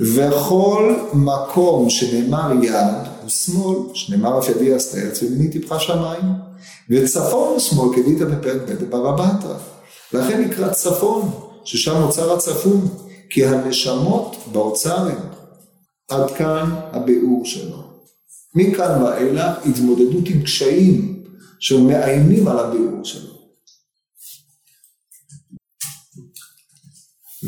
וכל 0.00 0.96
מקום 1.12 1.90
שנאמר 1.90 2.52
יד 2.62 3.15
הוא 3.26 3.30
שמאל, 3.30 3.94
שנאמר 3.94 4.38
אף 4.38 4.48
עשתה 4.74 4.98
ארץ 4.98 5.22
ומיני 5.22 5.50
טיפחה 5.50 5.80
שמיים. 5.80 6.24
וצפון 6.90 7.56
ושמאל 7.56 7.96
כדית 7.96 8.18
בפרק 8.18 8.62
ב' 8.68 8.84
ברבתרא. 8.90 9.56
לכן 10.12 10.44
נקרא 10.44 10.68
צפון, 10.68 11.30
ששם 11.64 12.02
אוצר 12.02 12.32
הצפון, 12.32 12.88
כי 13.30 13.46
הנשמות 13.46 14.36
באוצר 14.52 14.96
הם. 14.96 15.18
עד 16.10 16.30
כאן 16.30 16.70
הביאור 16.92 17.44
שלו. 17.44 17.82
מכאן 18.54 19.02
ואילך 19.02 19.56
התמודדות 19.66 20.28
עם 20.28 20.42
קשיים 20.42 21.22
שמאיימים 21.60 22.48
על 22.48 22.58
הביאור 22.58 23.04
שלו. 23.04 23.35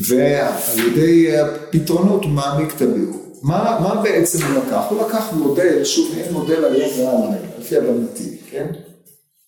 ועל 0.09 0.79
ידי 0.79 1.39
הפתרונות 1.39 2.25
הוא 2.25 2.31
מעמיק 2.31 2.75
את 2.77 2.83
הביאור. 2.83 3.29
מה, 3.43 3.79
מה 3.81 4.03
בעצם 4.03 4.39
הוא 4.47 4.65
לקח? 4.65 4.83
הוא 4.91 5.07
לקח 5.09 5.25
מודל, 5.33 5.85
שוב 5.85 6.15
מעין 6.15 6.33
מודל 6.33 6.65
היום 6.65 6.91
והלילה, 6.99 7.49
לפי 7.59 7.77
הבנתי, 7.77 8.37
כן? 8.51 8.67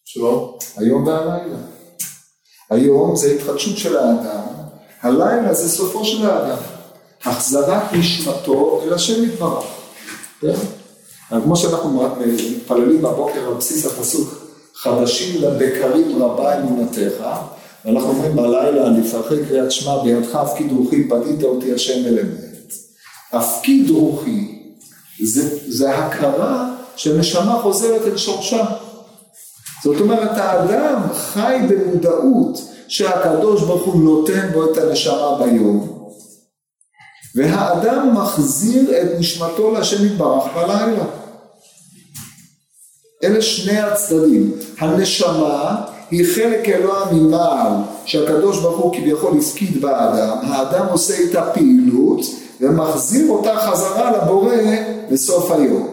שלא? 0.04 0.58
היום 0.76 1.06
והלילה. 1.06 1.58
היום 2.70 3.16
זה 3.16 3.32
התחדשות 3.32 3.78
של 3.78 3.96
האדם, 3.96 4.42
הלילה 5.02 5.54
זה 5.54 5.68
סופו 5.68 6.04
של 6.04 6.26
האדם. 6.30 6.58
החזרת 7.24 7.92
נשמתו 7.92 8.82
אל 8.84 8.94
השם 8.94 9.24
יתברך. 9.24 9.64
כן? 10.40 10.54
כמו 11.28 11.56
שאנחנו 11.56 12.08
מתפללים 12.26 13.02
בבוקר 13.02 13.46
על 13.48 13.54
בסיס 13.54 13.86
הפסוק 13.86 14.46
חדשים 14.74 15.42
לבקרים 15.42 16.22
רבה 16.22 16.58
אמונתך, 16.58 17.24
ואנחנו 17.84 18.08
אומרים 18.08 18.36
בלילה 18.36 18.88
לפרחי 18.88 19.46
קריאת 19.48 19.72
שמע 19.72 20.02
בידך 20.02 20.34
הפקיד 20.34 20.72
רוחי 20.72 21.08
פדית 21.08 21.42
אותי 21.42 21.74
השם 21.74 22.06
אל 22.06 22.18
אמת. 22.18 22.72
הפקיד 23.32 23.90
רוחי 23.90 24.60
זה, 25.24 25.58
זה 25.68 25.98
הכרה 25.98 26.74
שנשמה 26.96 27.58
חוזרת 27.62 28.02
אל 28.06 28.16
שורשה. 28.16 28.64
זאת 29.84 30.00
אומרת 30.00 30.30
האדם 30.34 31.02
חי 31.14 31.56
במודעות 31.68 32.60
שהקדוש 32.88 33.62
ברוך 33.62 33.86
הוא 33.86 34.04
נותן 34.04 34.50
בו 34.52 34.72
את 34.72 34.78
הנשמה 34.78 35.38
ביום 35.38 36.00
והאדם 37.34 38.14
מחזיר 38.14 39.02
את 39.02 39.08
נשמתו 39.18 39.70
להשם 39.70 40.06
יתברך 40.06 40.44
בלילה. 40.54 41.04
אלה 43.24 43.42
שני 43.42 43.78
הצדדים. 43.78 44.52
הנשמה 44.78 45.84
היא 46.10 46.34
חלק 46.34 46.68
אלוה 46.68 47.12
ממעל 47.12 47.72
שהקדוש 48.04 48.58
ברוך 48.58 48.78
הוא 48.78 48.94
כביכול 48.94 49.38
הפקיד 49.38 49.80
באדם, 49.80 50.36
האדם 50.42 50.86
עושה 50.90 51.14
איתה 51.14 51.42
פעילות 51.54 52.20
ומחזיר 52.60 53.30
אותה 53.30 53.56
חזרה 53.56 54.10
לבורא 54.10 54.54
בסוף 55.12 55.50
היום. 55.50 55.88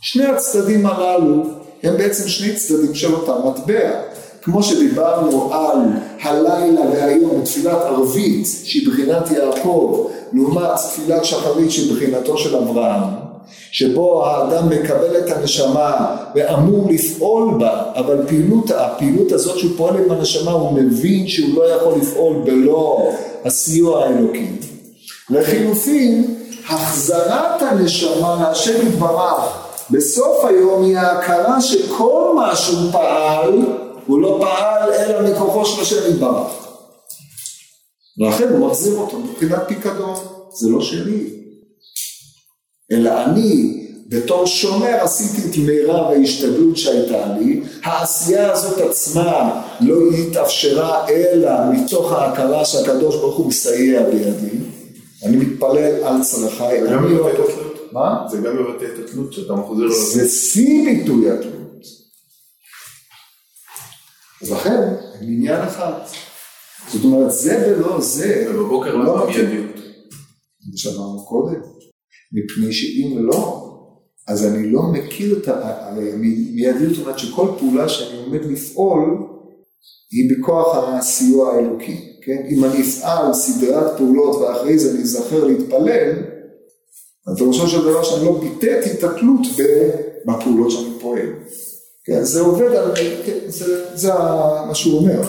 שני 0.00 0.26
הצדדים 0.26 0.86
הללו 0.86 1.42
הם 1.82 1.96
בעצם 1.96 2.28
שני 2.28 2.54
צדדים 2.56 2.94
של 2.94 3.14
אותה 3.14 3.32
מטבע. 3.48 3.90
כמו 4.42 4.62
שדיברנו 4.62 5.52
על 5.54 5.78
הלילה 6.22 6.80
והיום 6.80 7.40
בתפילת 7.40 7.78
ערבית 7.80 8.46
שהיא 8.64 8.88
בחינת 8.88 9.30
יעקב 9.30 10.06
לעומת 10.32 10.70
תפילת 10.76 11.24
שחרית 11.24 11.70
שהיא 11.70 11.94
בחינתו 11.94 12.38
של 12.38 12.56
אברהם 12.56 13.21
שבו 13.72 14.26
האדם 14.26 14.68
מקבל 14.68 15.18
את 15.18 15.30
הנשמה 15.30 16.16
ואמור 16.34 16.88
לפעול 16.90 17.58
בה 17.58 17.82
אבל 17.94 18.18
פעילות, 18.28 18.70
הפעילות 18.70 19.32
הזאת 19.32 19.58
שהוא 19.58 19.70
פועל 19.76 19.96
עם 19.96 20.10
הנשמה 20.10 20.50
הוא 20.50 20.72
מבין 20.72 21.28
שהוא 21.28 21.54
לא 21.54 21.64
יכול 21.64 21.94
לפעול 21.98 22.36
בלא 22.44 23.12
הסיוע 23.44 24.04
האלוקי 24.04 24.46
לחילופין 25.30 26.34
החזרת 26.68 27.62
הנשמה 27.62 28.36
להשם 28.40 28.86
יתברך 28.86 29.62
בסוף 29.90 30.44
היום 30.44 30.84
היא 30.84 30.98
ההכרה 30.98 31.60
שכל 31.60 32.32
מה 32.34 32.56
שהוא 32.56 32.92
פעל, 32.92 33.62
הוא 34.06 34.22
לא 34.22 34.38
פעל 34.40 34.92
אלא 34.92 35.30
מכוחו 35.30 35.66
של 35.66 35.82
השם 35.82 36.10
יתברך. 36.10 36.52
ולכן 38.20 38.48
הוא 38.48 38.68
מחזיר 38.68 38.98
אותו 38.98 39.18
מבחינת 39.18 39.62
פיקדון, 39.66 40.14
זה 40.52 40.70
לא 40.70 40.80
שלי. 40.80 41.41
אלא 42.92 43.24
אני 43.24 43.78
בתור 44.08 44.46
שומר 44.46 44.94
עשיתי 45.00 45.48
את 45.48 45.56
מירב 45.66 46.10
ההשתדלות 46.10 46.76
שהייתה 46.76 47.26
לי, 47.38 47.62
העשייה 47.82 48.52
הזאת 48.52 48.78
עצמה 48.78 49.62
לא 49.80 49.96
התאפשרה 50.10 51.08
אלא 51.08 51.50
מתוך 51.72 52.12
ההכרה 52.12 52.64
שהקדוש 52.64 53.16
ברוך 53.16 53.36
הוא 53.36 53.46
מסייע 53.46 54.02
בידי, 54.02 54.56
אני 55.24 55.36
מתפלל 55.36 56.04
על 56.04 56.22
צרכיי, 56.22 56.82
אני 56.82 57.14
לא... 57.14 57.28
מה? 57.92 58.26
זה 58.30 58.38
גם 58.38 58.56
מבטא 58.56 58.84
את 58.84 59.08
התלות 59.08 59.32
שאתה 59.32 59.52
מחוזר 59.52 59.82
עליו. 59.82 59.96
זה 59.96 60.28
שיא 60.28 60.84
ביטוי 60.84 61.30
התלות. 61.30 61.62
אז 64.42 64.52
לכן, 64.52 64.82
הם 65.20 65.26
עניין 65.26 65.60
אחד. 65.62 65.92
זאת 66.92 67.04
אומרת, 67.04 67.32
זה 67.32 67.74
ולא 67.78 68.00
זה. 68.00 68.46
ובבוקר 68.50 68.96
לא 68.96 69.26
מיידיות. 69.26 69.76
זה 70.72 70.78
שאמרנו 70.78 71.24
קודם. 71.28 71.71
מפני 72.32 72.72
שאם 72.72 73.16
לא, 73.18 73.68
אז 74.28 74.46
אני 74.46 74.70
לא 74.70 74.82
מכיר 74.82 75.38
את 75.38 75.48
ה... 75.48 75.94
מיידיות, 76.54 76.94
זאת 76.94 77.02
אומרת 77.02 77.18
שכל 77.18 77.48
פעולה 77.58 77.88
שאני 77.88 78.18
עומד 78.24 78.44
לפעול, 78.44 79.18
היא 80.10 80.30
בכוח 80.30 80.76
הסיוע 80.76 81.52
האלוקי. 81.52 82.12
כן? 82.22 82.42
אם 82.50 82.64
אני 82.64 82.82
אפעל 82.82 83.34
סדרת 83.34 83.96
פעולות 83.96 84.36
ואחרי 84.36 84.78
זה 84.78 84.90
אני 84.90 85.02
אזכר 85.02 85.44
להתפלל, 85.44 86.12
אז 87.26 87.36
פירושו 87.38 87.68
של 87.68 87.82
דבר 87.84 88.02
שאני 88.02 88.24
לא 88.24 88.40
ביטאתי 88.40 88.90
את 88.90 89.04
התלות 89.04 89.40
בפעולות 90.26 90.70
שאני 90.70 90.90
פועל. 91.00 91.32
כן, 92.04 92.24
זה 92.24 92.40
עובד 92.40 92.72
על, 92.72 92.94
כן, 93.26 93.38
זה, 93.46 93.96
זה 93.96 94.12
מה 94.66 94.74
שהוא 94.74 94.98
אומר. 94.98 95.22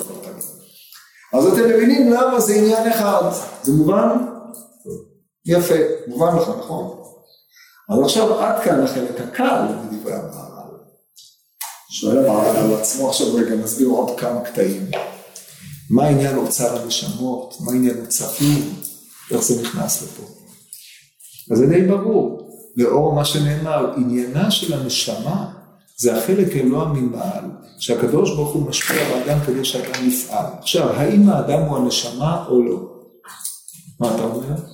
אז 1.33 1.47
אתם 1.47 1.69
מבינים 1.69 2.11
למה 2.11 2.39
זה 2.39 2.55
עניין 2.55 2.87
אחד, 2.87 3.31
זה 3.63 3.71
מובן? 3.71 4.32
יפה, 5.45 5.75
מובן 6.07 6.35
לך, 6.35 6.49
נכון? 6.59 6.99
אז 7.89 7.99
עכשיו 8.03 8.39
עד 8.39 8.63
כאן 8.63 8.83
החלק 8.83 9.21
הקל 9.21 9.61
בדברי 9.91 10.13
המהר"ל. 10.13 10.77
שואל 11.91 12.17
המהר"ל 12.17 12.57
על 12.57 12.73
עצמו, 12.73 13.09
עכשיו 13.09 13.35
רגע 13.35 13.55
נסביר 13.55 13.87
עוד 13.87 14.19
כמה 14.19 14.41
קטעים. 14.41 14.91
מה 15.89 16.07
עניין 16.07 16.37
אוצר 16.37 16.81
הנשמות, 16.81 17.55
מה 17.59 17.71
עניין 17.71 18.03
הצפים, 18.03 18.75
איך 19.31 19.41
זה 19.41 19.61
נכנס 19.61 20.03
לפה. 20.03 20.23
אז 21.51 21.57
זה 21.57 21.67
די 21.67 21.87
ברור, 21.87 22.49
לאור 22.75 23.13
מה 23.13 23.25
שנאמר, 23.25 23.93
עניינה 23.97 24.51
של 24.51 24.73
הנשמה 24.73 25.53
זה 25.97 26.17
החלק 26.17 26.55
אלוה 26.55 26.85
ממעל, 26.85 27.45
שהקדוש 27.79 28.35
ברוך 28.35 28.53
הוא 28.53 28.69
משפיע 28.69 29.03
באדם 29.09 29.39
כדי 29.45 29.65
שאדם 29.65 30.07
יפעל. 30.07 30.45
עכשיו, 30.59 30.89
האם 30.89 31.29
האדם 31.29 31.59
הוא 31.59 31.77
הנשמה 31.77 32.45
או 32.47 32.63
לא? 32.63 32.79
מה 33.99 34.15
אתה 34.15 34.23
אומר? 34.23 34.72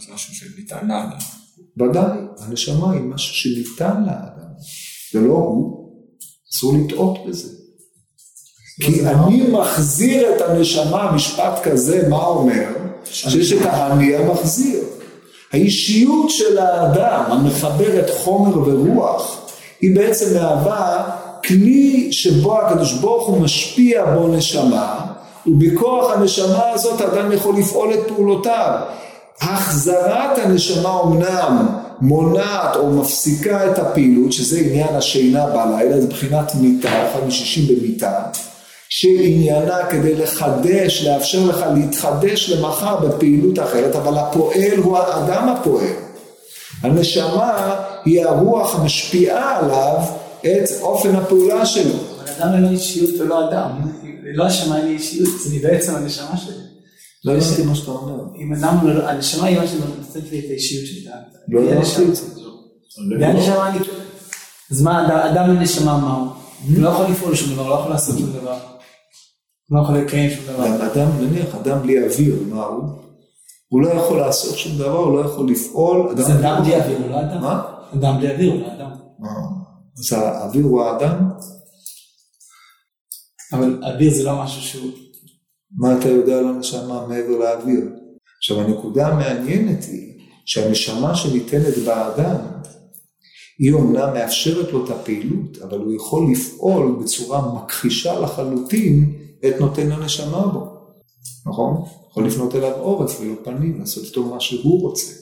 זה 0.00 0.14
משהו 0.14 0.34
שניתן 0.34 0.88
לאדם. 0.88 1.18
ודאי, 1.80 2.18
הנשמה 2.38 2.92
היא 2.92 3.00
משהו 3.00 3.34
שניתן 3.34 4.02
לאדם, 4.06 4.48
זה 5.12 5.20
לא 5.20 5.32
הוא, 5.32 5.88
אסור 6.52 6.74
לטעות 6.78 7.18
בזה. 7.26 7.48
כי 8.82 9.06
אני 9.06 9.42
מחזיר 9.50 10.36
את 10.36 10.40
הנשמה, 10.40 11.12
משפט 11.12 11.62
כזה, 11.62 12.08
מה 12.08 12.24
אומר? 12.24 12.68
שיש 13.04 13.52
את 13.52 13.66
האני 13.66 14.16
המחזיר. 14.16 14.84
האישיות 15.52 16.30
של 16.30 16.58
האדם 16.58 17.24
המחברת 17.28 18.10
חומר 18.10 18.58
ורוח, 18.58 19.50
היא 19.80 19.96
בעצם 19.96 20.34
מהווה 20.34 21.10
כלי 21.46 22.12
שבו 22.12 22.60
הקדוש 22.60 22.92
ברוך 22.92 23.28
הוא 23.28 23.40
משפיע 23.40 24.14
בו 24.14 24.28
נשמה, 24.28 25.06
ובכוח 25.46 26.12
הנשמה 26.12 26.70
הזאת 26.70 27.00
האדם 27.00 27.32
יכול 27.32 27.58
לפעול 27.58 27.94
את 27.94 28.08
פעולותיו. 28.08 28.80
החזרת 29.40 30.38
הנשמה 30.38 31.00
אמנם 31.04 31.66
מונעת 32.00 32.76
או 32.76 32.90
מפסיקה 32.90 33.70
את 33.70 33.78
הפעילות, 33.78 34.32
שזה 34.32 34.58
עניין 34.58 34.94
השינה 34.94 35.46
בלילה, 35.46 36.00
זה 36.00 36.06
בחינת 36.06 36.54
מיטה, 36.54 37.10
אחד 37.10 37.26
משישים 37.26 37.76
במיטה, 37.76 38.22
שעניינה 38.88 39.86
כדי 39.90 40.14
לחדש, 40.14 41.04
לאפשר 41.06 41.46
לך 41.46 41.64
להתחדש 41.74 42.50
למחר 42.50 42.96
בפעילות 42.96 43.58
אחרת, 43.58 43.96
אבל 43.96 44.18
הפועל 44.18 44.76
הוא 44.82 44.98
האדם 44.98 45.48
הפועל. 45.48 45.86
הנשמה 46.82 47.74
היא 48.04 48.24
הרוח 48.24 48.80
המשפיעה 48.80 49.58
עליו 49.58 49.96
את 50.40 50.70
אופן 50.80 51.16
הפעולה 51.16 51.66
שלו. 51.66 51.92
אבל 51.92 52.32
אדם 52.38 52.54
אין 52.54 52.62
לו 52.62 52.70
אישיות 52.70 53.10
ולא 53.20 53.48
אדם, 53.48 53.70
לא 54.24 54.46
אין 54.76 54.86
לי 54.86 54.92
אישיות, 54.92 55.28
זה 55.44 55.56
בעצם 55.62 55.94
הנשמה 55.94 56.36
שלי. 56.36 56.67
לא 57.24 57.32
הבנתי 57.32 57.62
מה 57.62 57.74
שאתה 57.74 57.90
אומר. 57.90 58.36
אם 58.36 58.54
אדם, 58.54 58.76
לא- 58.88 59.08
הנשמה 59.08 59.46
היא 59.46 59.58
מה 59.58 59.66
שנותנת 59.66 60.30
לי 60.32 60.38
את 60.38 60.44
האישיות 60.50 60.86
שלי. 60.86 61.04
לא 61.48 61.60
הבנתי. 61.60 62.10
את 62.10 62.16
זה. 62.16 62.22
והנשמה 63.20 63.68
אני... 63.68 63.78
אז 64.70 64.82
מה, 64.82 65.06
אדם- 65.32 65.48
לנשמה 65.50 65.98
מה 65.98 66.14
הוא? 66.16 66.26
הוא 66.68 66.82
לא 66.82 66.88
יכול 66.88 67.06
לפעול 67.06 67.34
שום 67.34 67.52
דבר, 67.52 67.68
לא 67.68 67.74
יכול 67.74 67.90
לעשות 67.90 68.18
שום 68.18 68.30
דבר. 68.32 68.58
לא 69.70 69.80
יכול 69.82 69.98
לקיים 69.98 70.30
שום 70.30 70.44
דבר. 70.54 70.86
אדם, 70.92 71.08
נניח, 71.20 71.54
אדם 71.54 71.82
בלי 71.82 72.04
אוויר, 72.04 72.42
מה 72.50 72.64
הוא? 72.64 72.84
הוא 73.68 73.82
לא 73.82 73.88
יכול 73.88 74.18
לעשות 74.18 74.58
שום 74.58 74.78
דבר, 74.78 74.96
הוא 74.98 75.18
לא 75.18 75.24
יכול 75.24 75.50
לפעול. 75.50 76.14
אז 76.18 76.30
אדם 76.30 76.62
בלי 76.64 76.76
אוויר 76.76 76.98
הוא 76.98 77.10
לא 77.10 77.20
אדם. 77.20 77.40
מה? 77.40 77.62
אדם 77.94 78.16
בלי 78.18 78.32
אוויר 78.32 78.52
הוא 78.52 78.60
לא 78.62 78.66
אדם. 78.72 78.90
אז 79.98 80.12
האוויר 80.12 80.64
הוא 80.64 80.82
האדם? 80.82 81.28
אבל 83.52 83.82
אוויר 83.94 84.14
זה 84.14 84.22
לא 84.24 84.42
משהו 84.42 84.62
שהוא... 84.62 84.90
מה 85.76 85.98
אתה 85.98 86.08
יודע 86.08 86.38
על 86.38 86.48
הנשמה 86.48 87.06
מעבר 87.06 87.38
לאוויר? 87.38 87.84
עכשיו 88.38 88.60
הנקודה 88.60 89.06
המעניינת 89.06 89.84
היא 89.84 90.20
שהנשמה 90.46 91.14
שניתנת 91.14 91.78
באדם 91.84 92.36
היא 93.58 93.72
אומנם 93.72 94.14
מאפשרת 94.14 94.72
לו 94.72 94.84
את 94.84 94.90
הפעילות, 94.90 95.58
אבל 95.62 95.78
הוא 95.78 95.94
יכול 95.94 96.32
לפעול 96.32 96.96
בצורה 97.02 97.54
מכחישה 97.54 98.20
לחלוטין 98.20 99.12
את 99.46 99.60
נותן 99.60 99.92
הנשמה 99.92 100.46
בו, 100.46 100.66
נכון? 101.46 101.82
יכול 102.10 102.26
לפנות 102.26 102.54
אליו 102.54 102.72
עורף 102.72 103.20
ולא 103.20 103.34
פנים, 103.44 103.78
לעשות 103.78 104.04
איתו 104.04 104.24
מה 104.24 104.40
שהוא 104.40 104.82
רוצה, 104.82 105.12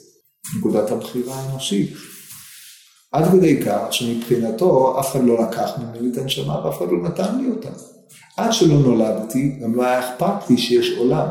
נקודת 0.59 0.91
הבחירה 0.91 1.35
האנושית. 1.35 1.91
עד 3.13 3.31
כדי 3.33 3.63
כך 3.63 3.81
שמבחינתו 3.91 5.01
אף 5.01 5.13
אחד 5.13 5.25
לא 5.25 5.43
לקח 5.43 5.71
ממני 5.79 6.13
את 6.13 6.19
הנשמה 6.19 6.67
ואף 6.67 6.79
אחד 6.79 6.87
לא 6.91 7.03
נתן 7.03 7.39
לי 7.39 7.51
אותה. 7.51 7.69
עד 8.37 8.53
שלא 8.53 8.79
נולדתי, 8.79 9.53
גם 9.63 9.75
לא 9.75 9.85
היה 9.85 10.01
אכפת 10.01 10.51
לי 10.51 10.59
שיש 10.59 10.93
עולם. 10.99 11.27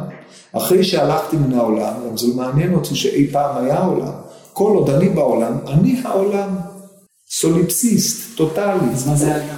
אחרי 0.54 0.84
שהלכתי 0.84 1.38
מן 1.38 1.54
העולם, 1.54 1.94
גם 2.10 2.18
זה 2.18 2.28
לא 2.28 2.34
מעניין 2.34 2.74
אותי 2.74 2.96
שאי 2.96 3.28
פעם 3.32 3.65
היה 3.65 3.80
עולם. 3.80 4.12
כל 4.54 4.72
עוד 4.76 4.89
אני 4.89 5.10
בעולם, 5.10 5.58
אני 5.68 6.02
העולם. 6.04 6.56
סוליפסיסט, 7.32 8.38
טוטאלי. 8.38 8.91
אז 8.94 9.08
מה 9.08 9.15
זה 9.15 9.36
אדם? 9.36 9.58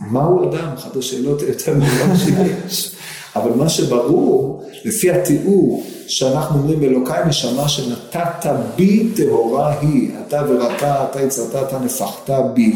מהו 0.00 0.50
אדם? 0.50 0.72
אחת 0.74 0.96
השאלות 0.96 1.42
היותר 1.42 1.74
גדולות 1.74 2.18
שיש. 2.24 2.96
אבל 3.36 3.50
מה 3.50 3.68
שברור, 3.68 4.64
לפי 4.84 5.10
התיאור 5.10 5.84
שאנחנו 6.08 6.58
אומרים 6.58 6.82
אלוקיי 6.82 7.24
נשמה 7.26 7.68
שנתת 7.68 8.46
בי 8.76 9.12
טהורה 9.16 9.80
היא, 9.80 10.10
אתה 10.26 10.42
וראתה, 10.48 11.04
אתה 11.10 11.22
יצרת, 11.22 11.68
אתה 11.68 11.78
נפחת 11.78 12.30
בי, 12.54 12.74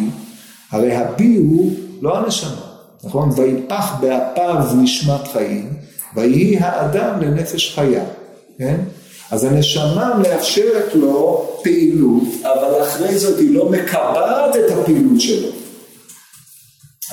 הרי 0.70 0.96
הבי 0.96 1.36
הוא 1.36 1.72
לא 2.00 2.18
הנשמה, 2.18 2.69
נכון? 3.04 3.30
ויפח 3.36 3.94
באפיו 4.00 4.64
נשמת 4.82 5.28
חיים, 5.32 5.72
ויהי 6.16 6.56
האדם 6.58 7.20
לנפש 7.20 7.74
חיה, 7.74 8.04
כן? 8.58 8.76
אז 9.30 9.44
הנשמה 9.44 10.14
מאפשרת 10.22 10.94
לו 10.94 11.48
פעילות, 11.62 12.22
אבל 12.42 12.82
אחרי 12.82 13.18
זאת 13.18 13.38
היא 13.38 13.54
לא 13.54 13.68
מקבעת 13.68 14.56
את 14.56 14.70
הפעילות 14.70 15.20
שלו. 15.20 15.48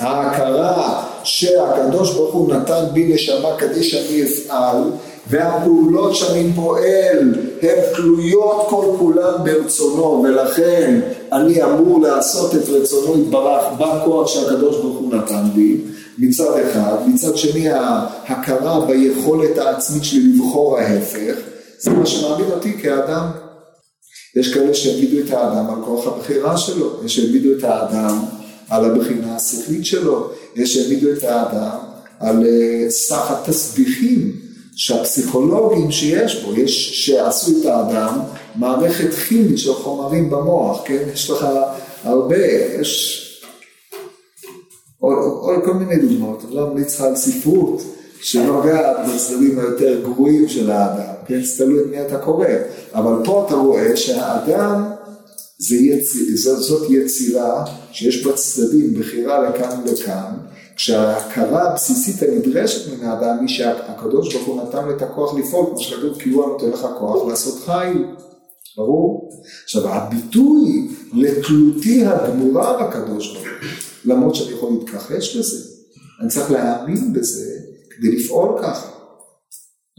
ההכרה 0.00 1.04
שהקדוש 1.24 2.14
ברוך 2.14 2.34
הוא 2.34 2.54
נתן 2.54 2.84
בי 2.92 3.14
נשמה 3.14 3.48
כדי 3.58 3.84
שאני 3.84 4.22
אפעל 4.22 4.82
והפעולות 5.30 6.14
שאני 6.14 6.52
פועל 6.54 7.34
הן 7.62 7.78
תלויות 7.96 8.66
כל 8.68 8.86
כולן 8.98 9.44
ברצונו 9.44 10.24
ולכן 10.24 11.00
אני 11.32 11.62
אמור 11.62 12.00
לעשות 12.00 12.54
את 12.54 12.68
רצונו 12.68 13.22
יתברך 13.22 13.64
בכוח 13.78 14.28
שהקדוש 14.28 14.76
ברוך 14.76 14.98
הוא 14.98 15.14
נתן 15.14 15.44
בי 15.54 15.80
מצד 16.18 16.58
אחד, 16.58 16.96
מצד 17.06 17.36
שני 17.36 17.68
ההכרה 17.68 18.86
ביכולת 18.86 19.58
העצמית 19.58 20.04
שלי 20.04 20.32
לבחור 20.32 20.78
ההפך. 20.78 21.34
זה 21.78 21.90
מה 21.90 22.06
שמעמיד 22.06 22.50
אותי 22.50 22.72
כאדם. 22.82 23.26
יש 24.36 24.54
כאלה 24.54 24.74
שהעמידו 24.74 25.18
את 25.26 25.30
האדם 25.30 25.70
על 25.70 25.84
כוח 25.84 26.06
הבחירה 26.06 26.58
שלו, 26.58 27.04
יש 27.04 27.16
שהעמידו 27.16 27.48
את 27.58 27.64
האדם 27.64 28.18
על 28.68 28.84
הבחינה 28.84 29.36
השכלית 29.36 29.86
שלו, 29.86 30.30
יש 30.56 30.74
שהעמידו 30.74 31.12
את 31.12 31.22
האדם 31.22 31.78
על 32.20 32.46
אה, 32.46 32.90
סך 32.90 33.30
התסביכים 33.30 34.32
שהפסיכולוגים 34.78 35.90
שיש 35.90 36.42
בו, 36.42 36.54
יש 36.54 37.06
שעשו 37.06 37.52
את 37.60 37.66
האדם 37.66 38.20
מערכת 38.56 39.14
כימית 39.14 39.58
של 39.58 39.74
חומרים 39.74 40.30
במוח, 40.30 40.82
כן? 40.84 41.08
יש 41.12 41.30
לך 41.30 41.46
הרבה, 42.04 42.46
יש 42.80 43.24
או, 45.02 45.12
או, 45.12 45.56
או 45.56 45.64
כל 45.64 45.74
מיני 45.74 45.96
דוגמאות, 45.96 46.44
אני 46.44 46.54
לא 46.54 46.66
ממליץ 46.66 46.94
לך 46.94 47.00
על 47.00 47.16
ספרות 47.16 47.82
שנוגעת 48.20 48.96
בצדדים 49.14 49.58
היותר 49.58 50.00
גרועים 50.02 50.48
של 50.48 50.70
האדם, 50.70 51.14
כן? 51.26 51.42
זה 51.42 51.64
תלוי 51.64 51.84
מי 51.90 52.02
אתה 52.02 52.18
קורא, 52.18 52.46
אבל 52.94 53.24
פה 53.24 53.44
אתה 53.46 53.54
רואה 53.54 53.96
שהאדם 53.96 54.90
זה 55.58 55.76
יציר, 55.76 56.36
זאת 56.36 56.90
יצירה 56.90 57.64
שיש 57.92 58.26
בה 58.26 58.32
צדדים, 58.32 58.94
בחירה 58.94 59.50
לכאן 59.50 59.80
ולכאן, 59.84 60.34
כשההכרה 60.78 61.70
הבסיסית 61.70 62.22
הנדרשת 62.22 62.92
מן 62.92 63.06
האדם 63.06 63.36
היא 63.40 63.48
שהקדוש 63.48 64.34
ברוך 64.34 64.46
הוא 64.46 64.62
נתן 64.62 64.90
את 64.96 65.02
הכוח 65.02 65.34
לפעול, 65.34 65.66
כמו 65.66 65.80
שכתוב 65.80 66.18
כי 66.18 66.30
הוא 66.30 66.46
נותן 66.46 66.70
לך 66.70 66.86
כוח 66.98 67.28
לעשות 67.28 67.62
חיל, 67.64 68.04
ברור? 68.76 69.30
עכשיו 69.64 69.88
הביטוי 69.88 70.88
לתלותי 71.12 72.06
הגמורה 72.06 72.82
בקדוש 72.82 73.32
ברוך 73.32 73.46
הוא, 73.46 73.68
למרות 74.04 74.34
שאני 74.34 74.52
יכול 74.52 74.72
להתכחש 74.72 75.36
לזה, 75.36 75.68
אני 76.20 76.28
צריך 76.28 76.50
להאמין 76.50 77.12
בזה 77.12 77.50
כדי 77.90 78.16
לפעול 78.16 78.58
ככה. 78.62 78.88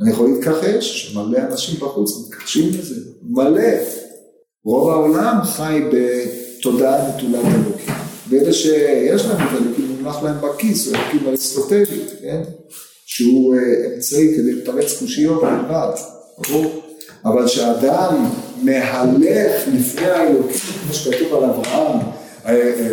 אני 0.01 0.11
יכול 0.11 0.29
להתכחש, 0.29 1.07
שמלא 1.07 1.37
אנשים 1.37 1.79
בחוץ 1.79 2.11
מתכחשים 2.25 2.69
לזה, 2.69 2.95
מלא. 3.21 3.71
רוב 4.65 4.89
העולם 4.89 5.41
חי 5.43 5.81
בתודעה 5.91 7.09
נטולת 7.09 7.45
אלוקים. 7.45 7.93
ואלה 8.29 8.53
שיש 8.53 9.25
להם 9.25 9.47
את 9.47 9.61
אלוקים 9.61 9.88
מונח 10.01 10.23
להם 10.23 10.35
בכיס, 10.41 10.87
הוא 10.87 10.95
אלוקים 10.95 11.27
אריסטוטלי, 11.27 12.01
כן? 12.21 12.41
שהוא 13.05 13.55
אה, 13.55 13.59
אמצעי 13.95 14.33
כדי 14.37 14.53
לתרץ 14.53 14.99
קושיות 14.99 15.41
בלבד, 15.41 15.91
ברור? 16.49 16.81
אבל 17.25 17.45
כשאדם 17.45 18.25
מהלך 18.63 19.67
לפני 19.73 20.05
האלוקים, 20.05 20.59
כמו 20.83 20.93
שכתוב 20.93 21.33
על 21.33 21.49
אברהם, 21.49 21.99
אה, 22.45 22.51
אה, 22.51 22.89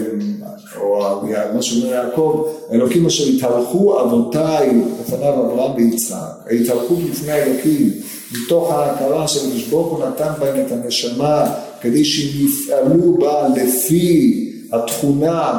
או 0.81 1.23
מה 1.55 1.63
שאומר 1.63 1.87
יעקב, 1.87 2.47
האלוקים 2.71 3.07
אשר 3.07 3.25
התהלכו 3.25 4.01
אבותיי 4.01 4.71
לפניו 5.01 5.35
אברהם 5.35 5.75
ויצחק, 5.77 6.17
ההתהלכות 6.51 6.99
לפני 7.11 7.33
האלוקים, 7.33 7.91
מתוך 8.33 8.73
ההכרה 8.73 9.29
שהקדוש 9.29 9.65
ברוך 9.69 9.93
הוא 9.93 10.09
נתן 10.09 10.33
בהם 10.39 10.67
את 10.67 10.73
הנשמה 10.73 11.55
כדי 11.81 12.05
שהם 12.05 12.47
יפעלו 12.47 13.15
בה 13.19 13.49
לפי 13.57 14.53
התכונה 14.73 15.59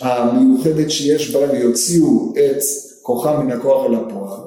המיוחדת 0.00 0.90
שיש 0.90 1.30
בהם 1.30 1.50
ויוציאו 1.50 2.32
את 2.36 2.62
כוחם 3.02 3.46
מן 3.46 3.52
הכוח 3.52 3.86
אל 3.86 3.94
הפועל. 3.94 4.40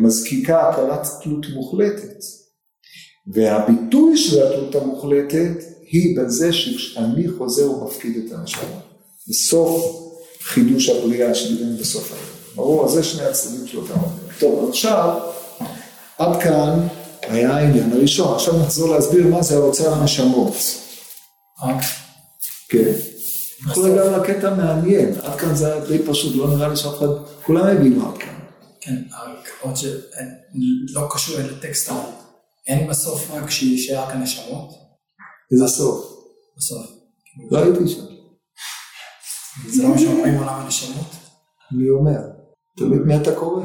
מזקיקה 0.00 0.68
הכרת 0.68 1.06
תלות 1.22 1.46
מוחלטת. 1.54 2.24
והביטוי 3.32 4.16
של 4.16 4.46
התלות 4.46 4.74
המוחלטת 4.74 5.64
היא 5.90 6.18
בזה 6.18 6.52
שכשאני 6.52 7.28
חוזר 7.38 7.70
ומפקיד 7.70 8.26
את 8.26 8.32
הנשמה. 8.32 8.80
בסוף 9.28 9.84
חידוש 10.42 10.88
הבריאה 10.88 11.34
שדיברנו 11.34 11.76
בסוף 11.76 12.12
היום. 12.12 12.24
ברור, 12.54 12.84
אז 12.84 12.90
זה 12.90 13.02
שני 13.04 13.24
הצדדים 13.24 13.66
של 13.66 13.78
אותם. 13.78 13.94
טוב, 14.38 14.68
עכשיו, 14.68 15.20
עד 16.18 16.42
כאן 16.42 16.86
היה 17.22 17.56
העניין 17.56 17.92
הראשון. 17.92 18.34
עכשיו 18.34 18.58
נחזור 18.58 18.94
להסביר 18.94 19.26
מה 19.26 19.42
זה 19.42 19.56
האוצר 19.56 19.92
הנשמות. 19.94 20.54
כן. 22.68 22.92
אנחנו 23.66 23.82
רגע 23.82 24.18
לקטע 24.18 24.54
מעניין, 24.54 25.20
עד 25.22 25.38
כאן 25.38 25.54
זה 25.54 25.72
היה 25.72 25.86
די 25.86 26.06
פשוט, 26.06 26.36
לא 26.36 26.56
נראה 26.56 26.68
לי 26.68 26.76
שאף 26.76 26.98
אחד, 26.98 27.06
כולם 27.42 27.66
הבינו 27.66 28.08
עד 28.08 28.18
כאן. 28.18 28.34
כן, 28.80 29.02
רק 29.12 29.48
עוד 29.60 29.76
שלא 29.76 31.08
קשור 31.10 31.38
לטקסט, 31.38 31.90
אבל 31.90 32.10
אין 32.66 32.88
בסוף 32.90 33.30
רק 33.30 33.50
שישאר 33.50 34.02
רק 34.02 34.14
הנשמות? 34.14 34.70
איזה 35.52 35.68
סוף? 35.68 36.04
בסוף. 36.56 36.86
לא 37.50 37.58
הייתי 37.58 37.88
שם. 37.88 38.00
זה 39.68 39.82
לא 39.82 39.88
מה 39.88 39.98
שאומרים 39.98 40.34
עולם 40.34 40.54
הנשמות? 40.54 41.06
אני 41.72 41.90
אומר, 41.90 42.20
תמיד 42.76 43.00
מי 43.00 43.16
אתה 43.16 43.34
קורא. 43.34 43.64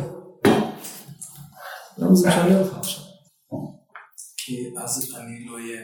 למה 1.97 2.15
זה 2.15 2.27
משנה 2.27 2.62
לך 2.62 2.77
עכשיו? 2.77 3.03
כי 4.38 4.73
אז 4.84 5.15
אני 5.15 5.45
לא 5.45 5.58
אהיה. 5.58 5.82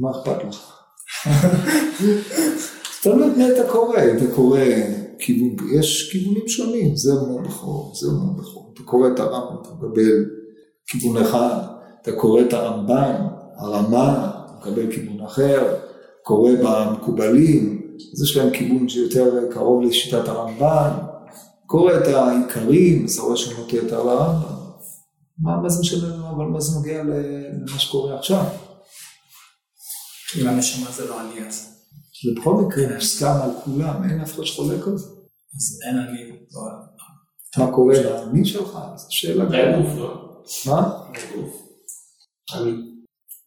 מה 0.00 0.10
אכפת 0.10 0.44
לך? 0.44 0.80
תלוי 3.04 3.30
את 3.30 3.36
מי 3.36 3.50
אתה 3.52 3.72
קורא, 3.72 3.98
אתה 4.16 4.34
קורא 4.34 4.60
כיוון, 5.18 5.56
יש 5.78 6.10
כיוונים 6.12 6.48
שונים, 6.48 6.96
זה 6.96 7.12
אומר 7.12 7.48
בכור, 7.48 7.92
זה 8.00 8.06
אומר 8.06 8.32
בכור. 8.32 8.70
אתה 8.74 8.82
קורא 8.82 9.08
את 9.08 9.20
הרמב"ם, 9.20 9.56
אתה 9.62 9.68
מקבל 9.74 10.24
כיוון 10.86 11.16
אחד, 11.16 11.58
אתה 12.02 12.12
קורא 12.12 12.40
את 12.40 12.52
הרמב"ן, 12.52 13.26
הרמה, 13.56 14.30
אתה 14.44 14.52
מקבל 14.58 14.92
כיוון 14.92 15.20
אחר, 15.20 15.76
קורא 16.22 16.50
במקובלים, 16.62 17.82
אז 18.12 18.22
יש 18.22 18.36
להם 18.36 18.50
כיוון 18.50 18.88
שיותר 18.88 19.50
קרוב 19.50 19.82
לשיטת 19.82 20.28
הרמב"ן, 20.28 20.90
קורא 21.66 21.92
את 21.92 22.06
העיקרים, 22.06 23.04
אז 23.04 23.12
אתה 23.12 23.22
רואה 23.22 23.36
שהם 23.36 23.60
נוטה 23.60 23.76
יותר 23.76 24.04
לרמב"ם. 24.04 24.54
מה, 25.38 25.60
מה 25.62 25.68
זה 25.68 25.80
משנה 25.80 26.30
אבל 26.30 26.44
מה 26.44 26.60
זה 26.60 26.78
נוגע 26.78 27.02
למה 27.02 27.78
שקורה 27.78 28.18
עכשיו? 28.18 28.44
אם 30.40 30.46
הנשמה 30.48 30.90
זה 30.90 31.08
לא 31.08 31.20
אני 31.20 31.48
אז. 31.48 31.73
זה 32.22 32.40
בכל 32.40 32.54
מקרה 32.54 32.94
מוסכם 32.94 33.26
על 33.26 33.50
כולם, 33.64 34.04
אין 34.10 34.20
אף 34.20 34.34
אחד 34.34 34.44
שחולק 34.44 34.86
על 34.86 34.98
זה. 34.98 35.06
אז 35.06 35.80
אין 35.88 35.98
אני. 35.98 36.30
לא, 36.30 36.62
מה 37.58 37.72
קורה 37.72 38.02
לאמין 38.02 38.44
שלך? 38.44 38.78
זו 38.96 39.06
שאלה 39.10 39.48
זה 39.48 39.56
הגוף, 39.56 39.94
לא? 39.96 40.42
מה? 40.66 41.04
הגוף. 41.08 41.62
אני. 42.54 42.72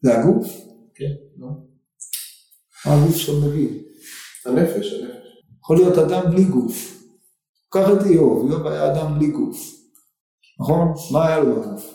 זה 0.02 0.18
הגוף? 0.18 0.46
כן, 0.94 1.12
לא. 1.36 1.48
מה 2.86 3.02
הגוף 3.02 3.16
שלך 3.16 3.44
מביא? 3.44 3.68
הנפש, 4.46 4.92
הנפש. 4.92 5.28
יכול 5.60 5.76
להיות 5.76 5.98
אדם 5.98 6.30
בלי 6.30 6.44
גוף. 6.44 7.02
קח 7.70 7.88
את 7.92 8.06
איוב, 8.06 8.50
איוב 8.50 8.66
היה 8.66 8.92
אדם 8.92 9.18
בלי 9.18 9.30
גוף. 9.30 9.56
נכון? 10.60 10.94
מה 11.12 11.26
היה 11.26 11.38
לו 11.38 11.62
בגוף? 11.62 11.94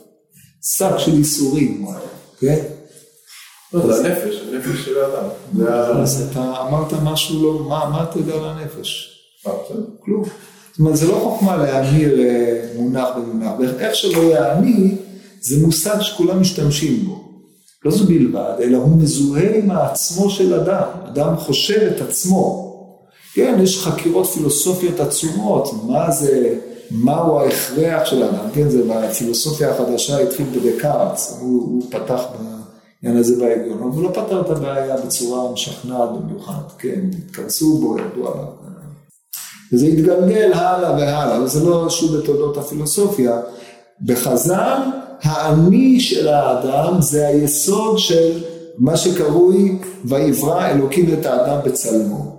שק 0.62 0.98
של 0.98 1.14
ייסורים 1.14 1.82
הוא 1.82 1.94
היה, 1.94 2.10
כן? 2.40 2.83
לא, 3.74 3.94
זה 3.94 4.08
הנפש, 4.08 4.42
הנפש 4.54 4.86
של 4.86 4.94
האדם. 4.98 5.30
אז 6.02 6.28
אתה 6.32 6.54
אמרת 6.68 6.94
משהו 7.04 7.44
לא, 7.44 7.64
מה, 7.70 8.06
אתה 8.10 8.20
יודע 8.20 8.34
על 8.34 8.46
הנפש? 8.46 9.20
כלום. 10.00 10.24
זאת 10.72 10.80
אומרת, 10.80 10.98
זה 10.98 11.08
לא 11.08 11.20
חוכמה 11.24 11.58
להמיר 11.58 12.20
מונח 12.78 13.08
במונח, 13.18 13.52
ואיך 13.60 13.96
שלא 13.96 14.22
יעני, 14.22 14.96
זה 15.42 15.66
מושג 15.66 16.02
שכולם 16.02 16.42
משתמשים 16.42 17.06
בו. 17.06 17.24
לא 17.86 17.92
זו 17.92 18.06
בלבד, 18.06 18.54
אלא 18.60 18.78
הוא 18.78 18.98
מזוהה 18.98 19.56
עם 19.56 19.72
העצמו 19.72 20.30
של 20.30 20.54
אדם. 20.54 20.88
אדם 21.08 21.38
חושב 21.38 21.92
את 21.96 22.02
עצמו. 22.02 22.74
כן, 23.34 23.60
יש 23.64 23.80
חקירות 23.80 24.28
פילוסופיות 24.28 25.00
עצומות, 25.00 25.70
מה 25.88 26.12
זה, 26.12 26.56
מהו 26.92 27.40
ההכרח 27.40 28.06
של 28.06 28.24
האדם, 28.24 28.50
כן, 28.54 28.70
זה 28.70 28.84
בפילוסופיה 28.84 29.72
החדשה 29.72 30.20
התחיל 30.20 30.46
בדקארטס, 30.56 31.38
הוא, 31.40 31.64
הוא 31.64 31.84
פתח 31.90 32.22
בעניין 33.04 33.20
הזה 33.20 33.36
בהגיון, 33.39 33.78
אבל 33.78 33.92
הוא 33.92 34.04
לא 34.04 34.10
פתר 34.10 34.42
את 34.42 34.50
הבעיה 34.50 34.98
בצורה 34.98 35.52
משכנעת 35.52 36.10
במיוחד, 36.12 36.62
כן, 36.78 37.02
התכנסו 37.18 37.78
בו, 37.78 37.98
ידעו 37.98 38.32
עליו. 38.32 38.46
וזה 39.74 39.86
התגלגל 39.86 40.54
הלאה 40.54 40.92
והלאה, 40.92 41.38
אבל 41.38 41.48
זה 41.48 41.63
לא 41.63 41.89
שוב 41.89 42.18
בתולדות 42.18 42.58
הפילוסופיה. 42.58 43.39
בחז"ל, 44.06 44.80
האני 45.22 46.00
של 46.00 46.28
האדם 46.28 47.02
זה 47.02 47.28
היסוד 47.28 48.00
של 48.00 48.44
מה 48.78 48.98
שקרוי 48.98 49.80
ויברא 50.06 50.70
אלוקים 50.70 51.13
את 51.13 51.26
האדם 51.26 51.60
בצלמו. 51.66 52.34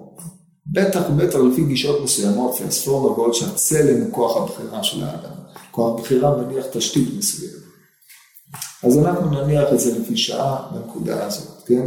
בטח 0.72 1.00
ובטח 1.10 1.38
לפי 1.38 1.64
גישות 1.64 2.02
מסוימות, 2.02 2.54
פלספורמה 2.54 3.16
בעוד 3.16 3.34
שהצלם 3.34 4.02
הוא 4.02 4.12
כוח 4.12 4.36
הבחירה 4.36 4.82
של 4.82 5.04
האדם. 5.04 5.34
כוח 5.70 5.98
הבחירה 5.98 6.36
מניח 6.36 6.64
תשתית 6.72 7.08
מסוימת. 7.18 7.63
אז 8.86 8.98
אנחנו 8.98 9.30
נניח 9.30 9.64
את 9.72 9.80
זה 9.80 9.98
לפי 9.98 10.16
שעה 10.16 10.56
בנקודה 10.72 11.26
הזאת, 11.26 11.62
כן? 11.66 11.86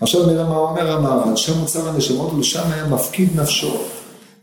עכשיו 0.00 0.26
נראה 0.26 0.48
מה 0.48 0.56
אומר 0.56 0.92
המהר"ל, 0.92 1.36
שם 1.36 1.58
מוצר 1.58 1.88
הנשמות 1.88 2.32
ולשם 2.32 2.72
היה 2.72 2.86
מפקיד 2.86 3.40
נפשו. 3.40 3.76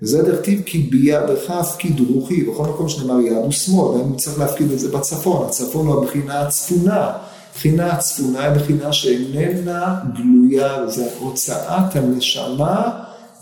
וזה 0.01 0.23
דכתיב 0.23 0.61
כי 0.65 0.77
בידך 0.77 1.49
הפקיד 1.49 1.99
רוחי, 2.09 2.43
בכל 2.43 2.63
מקום 2.63 2.89
שנאמר 2.89 3.19
יד 3.21 3.33
הוא 3.33 3.51
שמאל, 3.51 3.87
ואני 3.87 4.15
צריך 4.17 4.39
להפקיד 4.39 4.71
את 4.71 4.79
זה 4.79 4.97
בצפון, 4.97 5.45
הצפון 5.45 5.87
הוא 5.87 6.03
הבחינה 6.03 6.41
הצפונה. 6.41 7.11
הבחינה 7.51 7.93
הצפונה 7.93 8.43
היא 8.43 8.61
בחינה 8.61 8.93
שאיננה 8.93 9.99
גלויה, 10.13 10.87
זה 10.87 11.09
הוצאת 11.19 11.95
הנשמה 11.95 12.89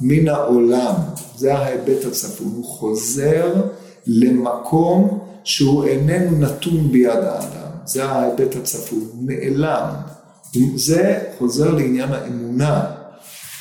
מן 0.01 0.27
העולם, 0.27 0.95
זה 1.35 1.57
ההיבט 1.57 2.05
הצפון, 2.05 2.51
הוא 2.55 2.65
חוזר 2.65 3.53
למקום 4.07 5.19
שהוא 5.43 5.85
איננו 5.85 6.37
נתון 6.37 6.91
ביד 6.91 7.23
האדם, 7.23 7.58
זה 7.89 8.05
ההיבט 8.05 8.55
הצפון, 8.55 8.99
הוא 8.99 9.23
נעלם, 9.25 9.93
זה 10.75 11.19
חוזר 11.37 11.71
לעניין 11.71 12.13
האמונה, 12.13 12.85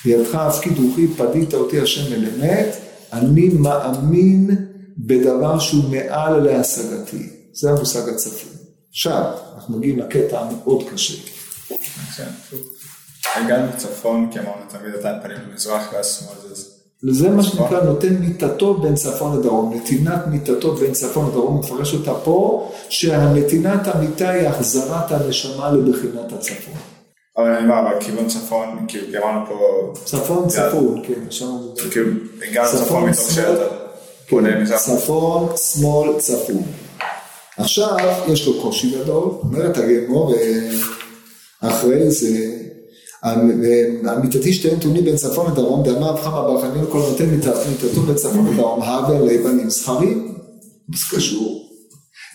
בידך 0.05 0.35
הפקיד 0.35 0.79
רוחי 0.79 1.09
פדית 1.09 1.55
אותי 1.55 1.81
השם 1.81 2.13
אל 2.13 2.25
אמת, 2.25 2.77
אני 3.13 3.49
מאמין 3.49 4.51
בדבר 4.99 5.59
שהוא 5.59 5.85
מעל 5.91 6.41
להשגתי, 6.41 7.29
זה 7.53 7.71
המושג 7.71 8.09
הצפון. 8.09 8.53
עכשיו, 8.91 9.33
אנחנו 9.55 9.79
מגיעים 9.79 9.99
לקטע 9.99 10.41
המאוד 10.41 10.89
קשה. 10.93 11.23
כן. 12.17 12.29
הגענו 13.35 13.67
לצפון, 13.67 14.31
כי 14.33 14.39
אמרנו 14.39 14.63
תמיד 14.69 14.95
אתה 14.95 15.19
פנים 15.23 15.37
למזרח 15.51 15.93
והשמאל 15.93 16.55
זה... 16.55 16.68
זה 17.03 17.31
מה 17.31 17.43
שנקרא 17.43 17.81
נותן 17.81 18.15
מיטתו 18.15 18.75
בין 18.75 18.95
צפון 18.95 19.39
לדרום, 19.39 19.75
נתינת 19.75 20.27
מיטתו 20.27 20.75
בין 20.75 20.93
צפון 20.93 21.29
לדרום, 21.29 21.59
מפרש 21.59 21.95
אותה 21.95 22.15
פה, 22.15 22.71
שהנתינת 22.89 23.81
המיטה 23.87 24.31
היא 24.31 24.49
החזרת 24.49 25.13
הנשמה 25.13 25.71
לבחינת 25.73 26.33
הצפון. 26.33 26.75
אבל 27.37 27.47
אני 27.47 27.65
אומר, 27.65 27.81
אבל 27.81 28.01
כיוון 28.01 28.27
צפון, 28.27 28.85
כאילו, 28.89 29.19
אמרנו 29.19 29.47
פה... 29.47 29.93
צפון 30.05 30.49
צפון, 30.49 31.03
כן, 31.07 31.31
שם 31.31 31.57
כאילו, 31.91 32.11
הגענו 32.49 32.69
צפון, 32.69 33.11
מתוך. 33.11 33.31
שאתה 33.31 33.65
פונה 34.29 34.61
מזרח. 34.61 34.81
צפון, 34.81 35.49
שמאל, 35.57 36.19
צפון. 36.19 36.63
עכשיו, 37.57 37.97
יש 38.29 38.47
לו 38.47 38.63
קושי 38.63 38.99
גדול, 38.99 39.25
אומרת 39.43 39.77
הגמור, 39.77 40.35
אחרי 41.61 42.11
זה, 42.11 42.29
עמיתתי 43.25 44.53
שתי 44.53 44.75
נתונים 44.75 45.05
בין 45.05 45.17
צפון 45.17 45.53
לדרום, 45.53 45.83
דאמר 45.83 46.11
אב 46.11 46.21
חמא 46.21 46.41
בר 46.41 46.61
חנין 46.61 46.85
כל 46.89 46.99
נותן 46.99 47.27
מיתתו 47.27 48.01
בין 48.01 48.15
צפון 48.15 48.47
לדרום, 48.53 48.83
הווה 48.83 49.21
לבנים 49.21 49.71
זכרים, 49.71 50.35
זה 50.97 51.17
קשור. 51.17 51.69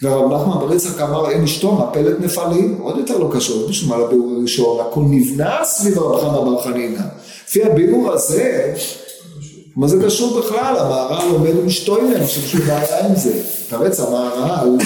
והרב 0.01 0.33
נחמן 0.33 0.67
בר 0.67 0.73
יצחק 0.73 1.01
אמר 1.01 1.29
אין 1.29 1.43
אשתו 1.43 1.71
מפלת 1.73 2.19
נפלים, 2.19 2.77
עוד 2.81 2.97
יותר 2.97 3.17
לא 3.17 3.29
קשור, 3.33 3.67
בשביל 3.69 3.89
מה 3.89 3.97
לביאור 3.97 4.31
הראשון, 4.37 4.85
הכל 4.87 5.01
נבנה 5.09 5.59
סביב 5.63 5.99
הרב 5.99 6.21
חמא 6.21 6.41
בר 6.41 6.63
חנינא. 6.63 7.01
לפי 7.45 7.63
הביאור 7.63 8.11
הזה, 8.11 8.73
מה 9.75 9.87
זה 9.87 9.97
קשור 10.05 10.39
בכלל? 10.39 10.75
המהר"ל 10.79 11.31
עומד 11.31 11.49
עם 11.49 11.67
אשתו 11.67 11.97
אליהם, 11.97 12.23
יש 12.23 12.37
שום 12.37 12.61
בעיה 12.61 13.05
עם 13.05 13.15
זה. 13.15 13.41
תרץ 13.69 13.99
המהר"ל, 13.99 14.77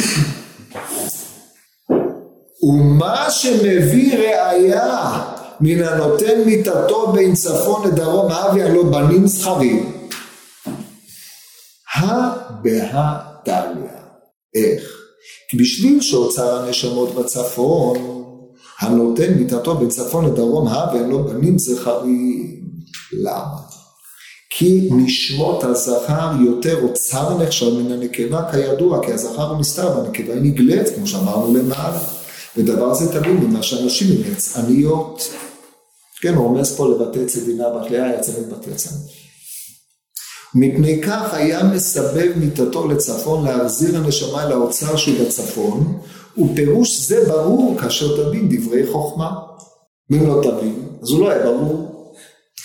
ומה 2.63 3.25
שמביא 3.29 4.17
ראייה 4.17 5.21
מן 5.61 5.83
הנותן 5.83 6.41
מיתתו 6.45 7.11
בין 7.13 7.35
צפון 7.35 7.87
לדרום, 7.87 8.31
אביה 8.31 8.69
לו 8.69 8.91
בנים 8.91 9.27
זכרים, 9.27 9.91
הא 11.93 12.29
בהא 12.61 13.17
תליא. 13.45 13.97
איך? 14.55 14.97
כי 15.49 15.57
בשביל 15.57 16.01
שאוצר 16.01 16.55
הנשמות 16.55 17.15
בצפון, 17.15 17.97
הנותן 18.79 19.33
מיתתו 19.33 19.75
בין 19.75 19.89
צפון 19.89 20.25
לדרום, 20.25 20.67
ואין 20.67 21.09
לו 21.09 21.23
בנים 21.23 21.57
זכרים. 21.57 22.61
למה? 23.13 23.57
כי 24.49 24.89
נשמות 24.91 25.63
הזכר 25.63 26.31
יותר 26.45 26.83
אוצר 26.83 27.37
נחשב 27.37 27.73
מן 27.73 27.91
הנקבה 27.91 28.51
כידוע, 28.51 29.05
כי 29.05 29.13
הזכר 29.13 29.49
הוא 29.49 29.59
נסתר 29.59 29.97
והנקבה 29.97 30.33
היא 30.33 30.41
נגלית, 30.41 30.89
כמו 30.95 31.07
שאמרנו 31.07 31.57
למעלה. 31.57 31.99
ודבר 32.57 32.93
זה 32.93 33.11
תלוי 33.11 33.33
ממה 33.33 33.63
שאנשים 33.63 34.07
הם 34.11 34.31
יצאניות. 34.31 35.29
כן, 36.21 36.35
הוא 36.35 36.43
רומז 36.43 36.75
פה 36.75 36.87
לבתי 36.87 37.25
צדינה 37.25 37.69
בת 37.69 37.91
לאה, 37.91 38.15
יצאנית 38.19 38.49
בת 38.49 38.67
יצאנית. 38.67 39.07
מפני 40.55 41.01
כך 41.01 41.33
היה 41.33 41.63
מסבב 41.63 42.31
מיתתו 42.35 42.87
לצפון 42.87 43.45
להחזיר 43.45 43.97
הנשמה 43.97 44.43
אל 44.43 44.51
האוצר 44.51 44.95
שהוא 44.95 45.25
בצפון, 45.25 45.99
ופירוש 46.37 47.07
זה 47.07 47.25
ברור 47.29 47.77
כאשר 47.79 48.23
תבין 48.23 48.49
דברי 48.49 48.87
חוכמה. 48.91 49.31
אם 50.11 50.27
לא 50.27 50.41
תבין, 50.43 50.83
אז 51.01 51.09
הוא 51.09 51.19
לא 51.19 51.29
היה 51.29 51.43
ברור. 51.43 51.87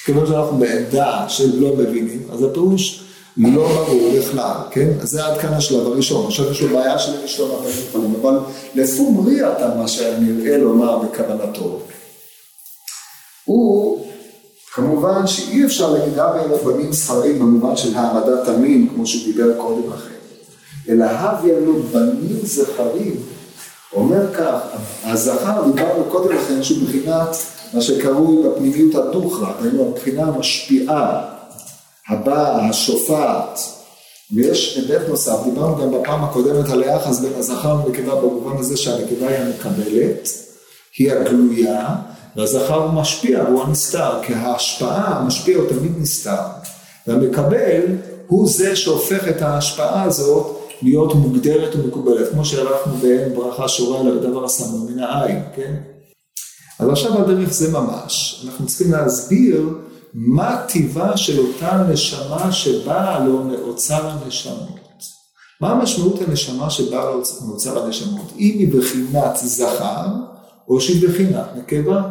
כיוון 0.05 0.26
שאנחנו 0.26 0.59
בעמדה 0.59 1.24
של 1.28 1.61
לא 1.61 1.76
מבינים, 1.76 2.22
אז 2.32 2.42
הפירוש 2.42 3.05
לא 3.36 3.68
ברור 3.68 4.12
בכלל, 4.18 4.57
כן? 4.70 4.88
אז 5.00 5.11
זה 5.11 5.24
עד 5.26 5.38
כאן 5.38 5.53
השלב 5.53 5.86
הראשון. 5.86 6.26
עכשיו 6.26 6.50
יש 6.50 6.62
לו 6.62 6.68
בעיה 6.68 6.98
של 6.98 7.12
מהפנים 7.12 7.82
מפעלים, 7.82 8.14
אבל 8.22 8.38
לפום 8.74 9.26
ריאתה 9.26 9.74
מה 9.78 9.88
שנראה 9.88 10.59
לומר 10.59 10.98
בכוונתו. 10.98 11.80
הוא, 13.45 14.07
כמובן 14.74 15.26
שאי 15.26 15.64
אפשר 15.64 15.90
להגיד 15.90 16.18
הווה 16.18 16.45
אלו 16.45 16.59
בנים 16.59 16.93
זכרים 16.93 17.38
במובן 17.38 17.76
של 17.76 17.97
העמדת 17.97 18.49
המין, 18.49 18.88
כמו 18.95 19.07
שהוא 19.07 19.24
דיבר 19.24 19.59
קודם 19.59 19.93
לכן, 19.93 20.14
אלא 20.88 21.05
הווה 21.05 21.51
אלו 21.51 21.82
בנים 21.82 22.38
זכרים, 22.43 23.16
אומר 23.93 24.34
כך, 24.34 24.59
הזכר 25.05 25.62
דיברנו 25.66 26.05
קודם 26.11 26.36
לכן 26.36 26.62
שהוא 26.62 26.82
מבחינת 26.82 27.36
מה 27.74 27.80
שקרוי 27.80 28.49
בפנימיות 28.49 28.95
הדוכרא, 28.95 29.53
דהיינו 29.61 29.88
הבחינה 29.88 30.22
המשפיעה, 30.22 31.24
הבאה, 32.09 32.68
השופעת, 32.68 33.61
ויש 34.34 34.76
היבט 34.76 35.09
נוסף, 35.09 35.36
דיברנו 35.45 35.76
גם 35.76 36.01
בפעם 36.01 36.24
הקודמת 36.24 36.70
על 36.70 36.82
היחס 36.82 37.18
בין 37.18 37.32
הזכר 37.36 37.74
לנקבה 37.74 38.14
במובן 38.14 38.57
הזה 38.59 38.76
שהנקבה 38.76 39.28
היא 39.28 39.38
המקבלת, 39.38 40.28
היא 40.99 41.12
הגלויה, 41.12 41.95
והזכר 42.37 42.74
הוא 42.74 42.93
משפיע, 42.93 43.43
הוא 43.43 43.62
הנסתר, 43.62 44.22
כי 44.22 44.35
ההשפעה, 44.35 45.18
המשפיע 45.18 45.57
הוא 45.57 45.68
תמיד 45.68 45.93
נסתר, 45.99 46.43
והמקבל 47.07 47.80
הוא 48.26 48.49
זה 48.49 48.76
שהופך 48.76 49.28
את 49.28 49.43
ההשפעה 49.43 50.03
הזאת 50.03 50.59
להיות 50.83 51.14
מוגדרת 51.14 51.74
ומקובלת, 51.74 52.28
כמו 52.33 52.45
שהערכנו 52.45 52.95
באין 52.95 53.35
ברכה 53.35 53.68
שורה 53.68 54.01
על 54.01 54.18
הדבר 54.18 54.45
הסמוי 54.45 54.93
מן 54.93 54.99
העין, 54.99 55.43
כן? 55.57 55.74
אז 56.78 56.89
עכשיו 56.89 57.18
הדרך 57.18 57.53
זה 57.53 57.72
ממש, 57.72 58.45
אנחנו 58.47 58.66
צריכים 58.66 58.93
להסביר 58.93 59.68
מה 60.14 60.64
טיבה 60.68 61.16
של 61.16 61.41
אותה 61.41 61.85
נשמה 61.91 62.53
שבאה 62.53 63.24
לו 63.24 63.45
מאוצר 63.45 64.09
הנשמות. 64.09 64.83
מה 65.61 65.70
המשמעות 65.70 66.20
הנשמה 66.28 66.70
שבאה 66.70 67.05
מאוצר 67.47 67.85
הנשמות? 67.85 68.33
אם 68.39 68.55
היא 68.59 68.72
בחינת 68.72 69.37
זכר 69.37 70.07
או 70.68 70.80
שהיא 70.80 71.09
בחינת 71.09 71.47
נקבה. 71.57 72.03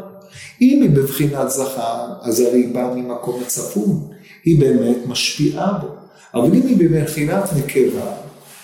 אם 0.61 0.81
היא 0.81 0.89
בבחינת 0.89 1.49
זכר, 1.49 2.05
אז 2.21 2.39
הרי 2.39 2.59
היא 2.59 2.73
באה 2.73 2.93
ממקום 2.95 3.41
הצפון, 3.41 4.07
היא 4.45 4.59
באמת 4.59 4.97
משפיעה 5.07 5.73
בו. 5.73 5.87
אבל 6.33 6.45
אם 6.45 6.67
היא 6.67 6.77
בבחינת 6.77 7.49
נקבה, 7.57 8.11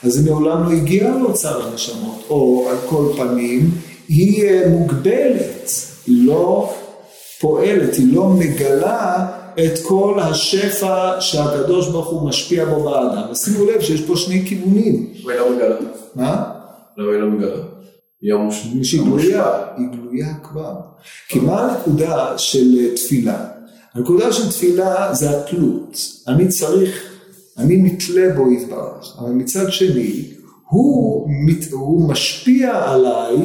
אז 0.04 0.18
היא 0.18 0.32
מעולם 0.32 0.64
לא 0.64 0.72
הגיעה 0.72 1.18
לאוצר 1.18 1.68
הנשמות, 1.68 2.24
או 2.30 2.68
על 2.70 2.78
כל 2.90 3.12
פנים, 3.18 3.72
היא 4.08 4.44
אה, 4.44 4.70
מוגבלת, 4.70 5.72
היא 6.08 6.28
לא 6.28 6.74
פועלת, 7.40 7.96
היא 7.96 8.14
לא 8.14 8.30
מגלה 8.30 9.28
את 9.66 9.80
כל 9.84 10.20
השפע 10.22 11.22
שהקדוש 11.22 11.88
ברוך 11.88 12.08
הוא 12.08 12.30
משפיע 12.30 12.66
בו 12.66 12.84
באדם. 12.84 13.32
ושימו 13.32 13.66
לב 13.66 13.82
שיש 13.82 14.02
פה 14.02 14.18
שני 14.18 14.44
כיוונים. 14.46 15.14
והיא 15.26 15.40
לא 15.40 15.56
מגלה. 15.56 15.76
מה? 16.16 16.44
לא, 16.98 17.12
היא 17.12 17.22
לא 17.22 17.30
מגלה. 17.30 17.77
היא 18.22 18.34
המוש- 18.34 18.68
שהיא 18.84 19.02
גלויה, 19.02 19.46
היא 19.78 19.88
גלויה 19.92 20.28
כבר. 20.44 20.74
כי 21.30 21.40
מה 21.40 21.62
הנקודה 21.72 22.38
של 22.38 22.96
תפילה? 22.96 23.46
הנקודה 23.94 24.34
של 24.34 24.50
תפילה 24.50 25.14
זה 25.14 25.40
התלות. 25.40 25.98
אני 26.28 26.48
צריך, 26.48 27.04
אני 27.58 27.76
מתלה 27.78 28.34
בו 28.36 28.52
יתברך, 28.52 29.16
אבל 29.20 29.30
מצד 29.30 29.72
שני, 29.72 30.24
הוא, 30.70 31.28
מת, 31.30 31.72
הוא 31.72 32.10
משפיע 32.10 32.84
עליי, 32.92 33.38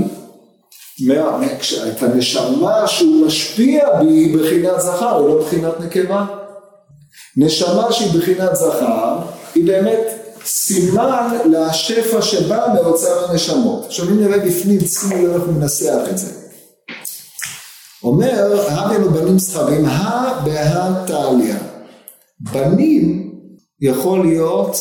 מה, 1.07 1.41
את 1.89 2.03
הנשמה 2.03 2.87
שהוא 2.87 3.27
משפיע 3.27 4.01
בי 4.01 4.07
היא 4.07 4.39
בחינת 4.39 4.81
זכר, 4.81 5.19
היא 5.19 5.35
לא 5.35 5.43
בחינת 5.43 5.81
נקבה. 5.81 6.27
נשמה 7.37 7.93
שהיא 7.93 8.21
בחינת 8.21 8.55
זכר, 8.57 9.19
היא 9.55 9.67
באמת 9.67 10.12
סימן 10.45 11.37
לשפע 11.51 12.23
שבא 12.23 12.67
מאוצר 12.75 13.31
הנשמות. 13.31 13.85
עכשיו 13.87 14.09
אם 14.09 14.21
נראה 14.21 14.39
בפנים, 14.39 14.81
שימו 14.81 15.27
לב 15.27 15.35
איך 15.35 15.43
הוא 15.43 15.55
מנסח 15.55 16.01
את 16.11 16.19
זה. 16.19 16.33
אומר, 18.05 18.67
הבאנו 18.69 19.11
בנים 19.11 19.39
זכרים, 19.39 19.85
הא 19.85 20.45
בהא 20.45 21.07
תעליא. 21.07 21.55
בנים 22.41 23.33
יכול 23.81 24.21
להיות, 24.27 24.77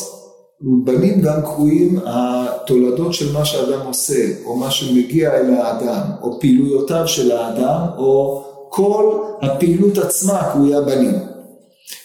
בנים 0.84 1.20
גם 1.20 1.42
קרויים 1.42 1.98
התולדות 2.06 3.14
של 3.14 3.32
מה 3.32 3.44
שאדם 3.44 3.86
עושה, 3.86 4.24
או 4.44 4.56
מה 4.56 4.70
שמגיע 4.70 5.34
אל 5.34 5.54
האדם, 5.54 6.02
או 6.22 6.40
פעילויותיו 6.40 7.08
של 7.08 7.32
האדם, 7.32 7.80
או 7.98 8.44
כל 8.68 9.18
הפעילות 9.42 9.98
עצמה 9.98 10.50
קרויה 10.52 10.80
בנים. 10.80 11.14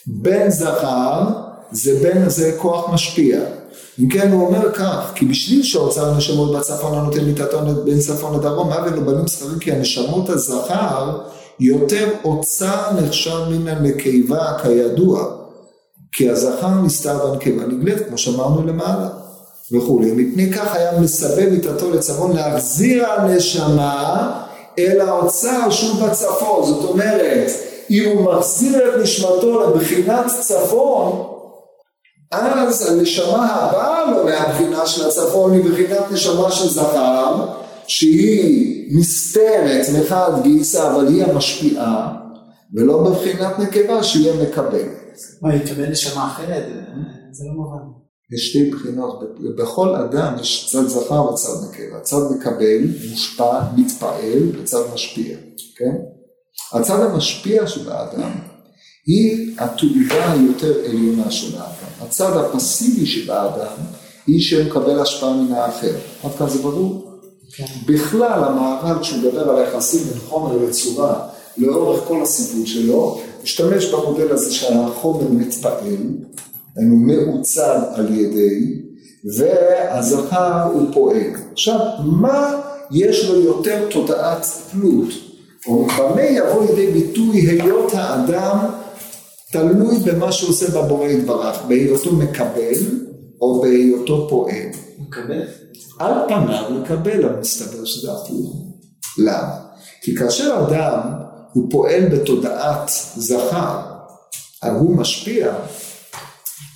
בן 0.07 0.49
זכר 0.49 1.46
זה 1.71 1.99
בן, 2.03 2.29
זה 2.29 2.55
כוח 2.57 2.89
משפיע. 2.93 3.39
אם 3.99 4.09
כן 4.09 4.31
הוא 4.31 4.47
אומר 4.47 4.71
כך, 4.71 5.11
כי 5.15 5.25
בשביל 5.25 5.63
שאוצר 5.63 6.09
הנשמות 6.09 6.55
בצפון 6.55 6.97
הנותן 6.97 7.25
מיתתו 7.25 7.59
בין 7.85 7.99
צפון 7.99 8.39
לדרום, 8.39 8.71
הבל 8.71 8.99
בנים 8.99 9.27
זכרים, 9.27 9.59
כי 9.59 9.71
הנשמות 9.71 10.29
הזכר 10.29 11.19
יותר 11.59 12.09
אוצר 12.23 12.91
נחשב 13.01 13.39
מן 13.49 13.67
הנקבה 13.67 14.57
כידוע, 14.63 15.25
כי 16.11 16.29
הזכר 16.29 16.81
נסתר 16.85 17.25
בנקבה 17.25 17.65
נגלית, 17.65 18.07
כמו 18.07 18.17
שאמרנו 18.17 18.67
למעלה, 18.67 19.09
וכולי. 19.71 20.11
מפני 20.11 20.51
כך 20.53 20.75
היה 20.75 20.99
מסבב 20.99 21.49
מיתתו 21.49 21.91
לצפון 21.91 22.35
להחזיר 22.35 23.11
הנשמה 23.11 24.31
אל 24.79 25.01
האוצר 25.01 25.69
שהוא 25.69 26.07
בצפון, 26.07 26.65
זאת 26.65 26.89
אומרת, 26.89 27.51
אם 27.89 28.03
הוא 28.13 28.33
מחזיר 28.33 28.89
את 28.89 29.01
נשמתו 29.01 29.69
לבחינת 29.69 30.25
צפון, 30.41 31.36
אז 32.31 32.91
הנשמה 32.91 33.55
הבאה 33.55 34.11
לו 34.11 34.25
מהבחינה 34.25 34.87
של 34.87 35.07
הצפון 35.07 35.51
היא 35.51 35.71
בחינת 35.71 36.11
נשמה 36.11 36.51
של 36.51 36.69
זכר, 36.69 37.45
שהיא 37.87 38.97
נסתרת 38.99 39.85
מחד 39.99 40.31
גיסא, 40.43 40.91
אבל 40.91 41.07
היא 41.07 41.23
המשפיעה, 41.23 42.17
ולא 42.73 43.03
בבחינת 43.03 43.59
נקבה 43.59 44.03
שהיא 44.03 44.31
המקבלת. 44.31 44.87
מה, 45.41 45.55
יקבל 45.55 45.89
נשמה 45.89 46.27
אחרת? 46.27 46.63
זה 47.31 47.43
לא 47.47 47.53
מובן. 47.53 47.97
יש 48.33 48.49
שתי 48.49 48.71
בחינות, 48.71 49.19
בכל 49.57 49.95
אדם 49.95 50.35
יש 50.41 50.69
צד 50.71 50.87
זכר 50.87 51.25
וצד 51.25 51.49
נקבה, 51.69 51.99
צד 51.99 52.21
מקבל, 52.37 52.81
מושפע, 53.11 53.61
מתפעל, 53.77 54.61
וצד 54.61 54.81
משפיע, 54.93 55.37
כן? 55.77 55.95
הצד 56.73 57.01
המשפיע 57.01 57.67
של 57.67 57.91
האדם 57.91 58.31
היא 59.07 59.51
התעובה 59.57 60.31
היותר 60.31 60.73
עליונה 60.85 61.31
של 61.31 61.57
האדם. 61.57 62.07
הצד 62.07 62.37
הפסיבי 62.37 63.05
של 63.05 63.31
האדם 63.31 63.75
היא 64.27 64.41
שמקבל 64.41 64.99
השפעה 64.99 65.33
מן 65.33 65.51
האחר. 65.53 65.95
עד 66.23 66.31
כאן 66.37 66.49
זה 66.49 66.59
ברור? 66.59 67.11
כן. 67.55 67.65
בכלל 67.85 68.43
המערב 68.43 69.01
כשהוא 69.01 69.19
מדבר 69.19 69.49
על 69.49 69.57
היחסים 69.57 70.03
בין 70.03 70.19
חומר 70.19 70.57
לצורה 70.57 71.27
לאורך 71.57 72.07
כל 72.07 72.23
הסיפור 72.23 72.65
שלו, 72.65 73.19
משתמש 73.43 73.85
במודל 73.85 74.31
הזה 74.31 74.53
שהחומר 74.53 75.31
מתפעל, 75.31 75.97
היינו 76.75 76.95
מעוצב 76.95 77.79
על 77.93 78.13
ידי, 78.13 78.81
והזכר 79.37 80.63
הוא 80.73 80.87
פועל. 80.93 81.31
עכשיו, 81.51 81.79
מה 82.05 82.61
יש 82.91 83.29
לו 83.29 83.39
יותר 83.39 83.87
תודעת 83.91 84.47
תלות? 84.71 85.09
או 85.67 85.87
במה 85.97 86.21
יבוא 86.21 86.65
לידי 86.65 86.87
ביטוי 86.91 87.37
היות 87.39 87.93
האדם 87.93 88.57
תלוי 89.51 89.95
במה 90.05 90.31
שהוא 90.31 90.49
עושה 90.49 90.81
בבורא 90.81 91.07
יתברך, 91.07 91.61
בהיותו 91.67 92.15
מקבל 92.15 92.77
או 93.41 93.61
בהיותו 93.61 94.27
פועל. 94.29 94.67
מקבל? 94.99 95.41
על 95.99 96.13
פניו 96.27 96.63
מקבל, 96.81 97.25
אבל 97.25 97.39
מסתבר 97.39 97.85
שזה 97.85 98.11
הפוך. 98.11 98.55
למה? 99.17 99.59
כי 100.01 100.15
כאשר 100.15 100.65
אדם 100.67 100.99
הוא 101.53 101.71
פועל 101.71 102.05
בתודעת 102.05 102.91
זכר, 103.15 103.81
הוא 104.63 104.95
משפיע, 104.95 105.53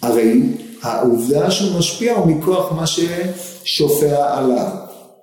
הרי 0.01 0.41
העובדה 0.81 1.51
שהוא 1.51 1.79
משפיע 1.79 2.13
הוא 2.13 2.27
מכוח 2.27 2.71
מה 2.71 2.83
ששופע 2.87 4.37
עליו, 4.37 4.71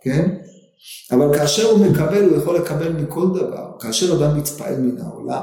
כן? 0.02 0.34
אבל 1.10 1.38
כאשר 1.38 1.70
הוא 1.70 1.86
מקבל, 1.86 2.24
הוא 2.24 2.36
יכול 2.36 2.56
לקבל 2.56 2.92
מכל 2.92 3.26
דבר. 3.34 3.70
כאשר 3.80 4.14
אדם 4.14 4.38
מתפעל 4.38 4.76
מן 4.76 5.00
העולם, 5.00 5.42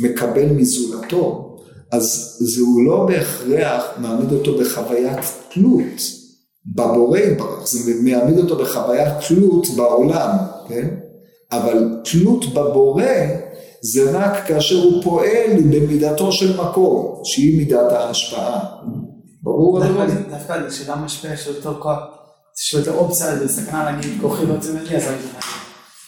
מקבל 0.00 0.46
מזולתו, 0.46 1.46
אז 1.92 2.36
זהו 2.40 2.84
לא 2.86 3.06
בהכרח 3.06 3.84
מעמיד 3.98 4.32
אותו 4.32 4.58
בחוויית 4.58 5.18
תלות 5.54 6.00
בבורא 6.66 7.18
יתברך, 7.18 7.66
זה 7.66 7.92
מעמיד 8.02 8.38
אותו 8.38 8.56
בחוויית 8.58 9.08
תלות 9.28 9.66
בעולם, 9.76 10.30
כן? 10.68 10.88
אבל 11.52 11.96
תלות 12.12 12.44
בבורא 12.54 13.04
זה 13.82 14.10
רק 14.18 14.46
כאשר 14.46 14.82
הוא 14.82 15.02
פועל 15.04 15.50
במידתו 15.70 16.32
של 16.32 16.60
מקום, 16.60 17.20
שהיא 17.24 17.58
מידת 17.58 17.92
ההשפעה. 17.92 18.60
ברור 19.42 19.82
הדבר 19.84 20.02
הזה? 20.02 20.14
דווקא- 20.14 20.30
דווקא 20.30 20.68
כשאדם 20.68 21.04
משפיע 21.04 21.32
יש 21.34 21.48
לו 21.48 21.54
יותר 21.54 21.74
כוח, 21.80 21.98
יש 22.66 22.74
לו 22.74 22.80
יותר 22.80 22.94
אופציה, 22.94 23.36
זה 23.38 23.48
סכנה 23.48 23.84
להגיד 23.84 24.10
כוחי 24.20 24.46
בעצם 24.46 24.76
ידי, 24.76 24.96
אז 24.96 25.02
אני 25.08 25.16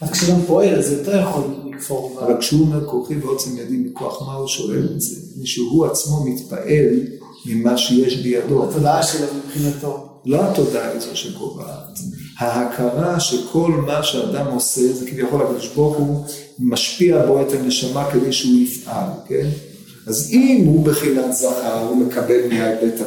דווקא 0.00 0.16
כשאדם 0.16 0.40
פועל 0.46 0.78
אז 0.78 0.90
הוא 0.92 0.98
יותר 0.98 1.20
יכול 1.20 1.42
ב- 1.90 2.18
אבל 2.18 2.34
כשהוא 2.40 2.60
אומר 2.60 2.86
כוחי 2.86 3.14
בעוצם 3.14 3.58
ידי 3.58 3.76
מכוח 3.76 4.22
מה 4.26 4.34
הוא 4.34 4.48
שואל 4.48 4.88
את 4.94 5.00
זה? 5.00 5.16
משהוא 5.42 5.86
עצמו 5.86 6.24
מתפעל 6.24 7.00
ממה 7.46 7.78
שיש 7.78 8.16
בידו. 8.16 8.64
התודעה 8.70 9.02
שלו 9.02 9.26
מבחינתו. 9.46 10.08
לא 10.26 10.40
התודעה 10.42 10.90
היא 10.90 11.00
זו 11.00 11.16
שקובעת, 11.16 11.98
ההכרה 12.38 13.20
שכל 13.20 13.70
מה 13.86 14.02
שאדם 14.02 14.46
עושה 14.54 14.92
זה 14.92 15.06
כביכול 15.10 15.42
הקדוש 15.42 15.68
ברוך 15.74 15.96
הוא 15.96 16.24
משפיע 16.58 17.26
בו 17.26 17.40
את 17.42 17.52
הנשמה 17.52 18.10
כדי 18.12 18.32
שהוא 18.32 18.60
יפעל, 18.60 19.08
כן? 19.28 19.48
אז 20.06 20.30
אם 20.32 20.64
הוא 20.66 20.84
בחינת 20.84 21.32
זכר 21.32 21.86
הוא 21.88 21.96
מקבל 21.96 22.48
מההיבט 22.48 23.00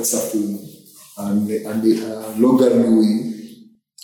הנ- 1.17 1.51
הלא 2.03 2.57
גלוי, 2.59 3.31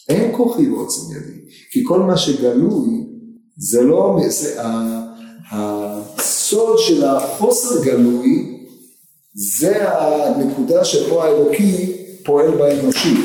אין 0.09 0.31
כוחי 0.37 0.69
ועוצם 0.69 1.01
ידי, 1.15 1.39
כי 1.71 1.81
כל 1.87 1.99
מה 1.99 2.17
שגלוי 2.17 3.00
זה 3.57 3.81
לא, 3.81 4.19
זה, 4.27 4.61
הסוד 5.51 6.79
של 6.79 7.05
החוסר 7.05 7.83
גלוי 7.83 8.57
זה 9.33 9.89
הנקודה 9.89 10.85
שבו 10.85 11.23
האלוקי 11.23 11.93
פועל 12.25 12.51
באנושי, 12.51 13.15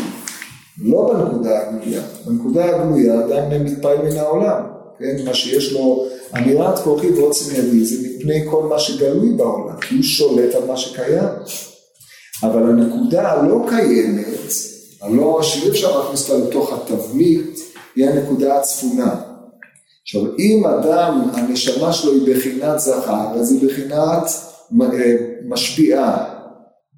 לא 0.83 1.13
בנקודה 1.13 1.61
הגלויה, 1.61 2.03
בנקודה 2.27 2.65
הגלויה 2.65 3.25
אדם 3.25 3.65
מתפעל 3.65 3.99
מן 4.03 4.17
העולם, 4.17 4.63
כן, 4.99 5.17
מה 5.25 5.35
שיש 5.35 5.73
לו 5.73 6.07
אמירת 6.37 6.79
כוחי 6.79 7.11
ועוצם 7.11 7.55
ידי 7.55 7.85
זה 7.85 8.09
מפני 8.09 8.45
כל 8.51 8.63
מה 8.63 8.79
שגלוי 8.79 9.33
בעולם, 9.33 9.81
כי 9.81 9.95
הוא 9.95 10.03
שולט 10.03 10.55
על 10.55 10.67
מה 10.67 10.77
שקיים, 10.77 11.29
אבל 12.43 12.63
הנקודה 12.63 13.33
הלא 13.33 13.67
קיימת, 13.69 14.27
הלא 15.03 15.43
שאי 15.43 15.71
אפשר 15.71 15.99
להכניס 15.99 16.31
אותה 16.31 16.49
לתוך 16.49 16.73
התבנית, 16.73 17.59
היא 17.97 18.07
הנקודה 18.07 18.59
הצפונה. 18.59 19.21
עכשיו 20.09 20.23
אם 20.39 20.67
אדם, 20.67 21.31
הנשמה 21.33 21.93
שלו 21.93 22.13
היא 22.13 22.35
בחינת 22.35 22.79
זכר, 22.79 23.29
אז 23.35 23.53
היא 23.53 23.69
בחינת 23.69 24.23
אה, 24.83 25.17
משפיעה, 25.49 26.25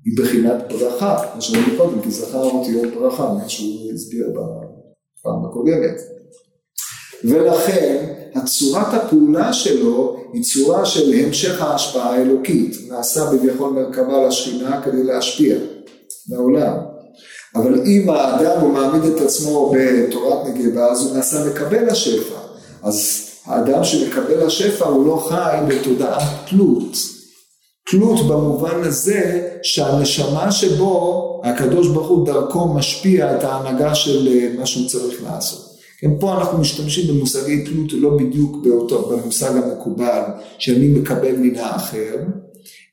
היא 0.05 0.19
בחינת 0.19 0.73
ברכה, 0.73 1.19
כמו 1.33 1.43
שאמרנו 1.43 1.77
קודם, 1.77 2.01
כי 2.03 2.11
זכר 2.11 2.45
אותיות 2.45 2.95
ברכה, 2.95 3.33
מה 3.33 3.49
שהוא 3.49 3.93
הסביר 3.95 4.27
בפעם 4.31 5.45
הקודמת. 5.45 6.01
ולכן 7.25 8.15
הצורת 8.35 8.95
הפעולה 8.95 9.53
שלו 9.53 10.17
היא 10.33 10.43
צורה 10.43 10.87
של 10.87 11.13
המשך 11.13 11.63
ההשפעה 11.63 12.15
האלוקית, 12.15 12.77
נעשה 12.89 13.31
בביכול 13.33 13.71
מרכבה 13.71 14.27
לשכינה 14.27 14.83
כדי 14.85 15.05
להשפיע 15.05 15.57
לעולם. 16.31 16.77
אבל 17.55 17.81
אם 17.87 18.11
האדם 18.11 18.61
הוא 18.61 18.73
מעמיד 18.73 19.05
את 19.05 19.21
עצמו 19.21 19.73
בתורת 19.75 20.47
נגבה 20.47 20.87
אז 20.87 21.07
הוא 21.07 21.17
נעשה 21.17 21.51
מקבל 21.51 21.89
השפע. 21.89 22.48
אז 22.83 23.29
האדם 23.45 23.85
שמקבל 23.85 24.47
השפע 24.47 24.85
הוא 24.85 25.07
לא 25.07 25.27
חי 25.29 25.57
בתודעת 25.69 26.23
תלות. 26.49 26.97
תלות 27.91 28.29
במובן 28.29 28.83
הזה 28.85 29.49
שהנשמה 29.63 30.53
שבו 30.53 31.25
הקדוש 31.45 31.89
ברוך 31.89 32.09
הוא 32.09 32.27
דרכו 32.27 32.69
משפיע 32.69 33.37
את 33.37 33.45
ההנהגה 33.45 33.95
של 33.95 34.29
אה, 34.29 34.49
מה 34.59 34.67
שהוא 34.67 34.89
צריך 34.89 35.23
לעשות. 35.23 35.69
כן, 36.01 36.11
פה 36.21 36.35
אנחנו 36.35 36.59
משתמשים 36.59 37.09
במושגי 37.09 37.65
תלות 37.65 37.93
לא 37.93 38.11
בדיוק 38.17 38.57
באותו, 38.65 39.09
במושג 39.09 39.57
המקובל 39.57 40.23
שאני 40.59 40.89
מקבל 40.89 41.37
מן 41.37 41.57
האחר, 41.57 42.17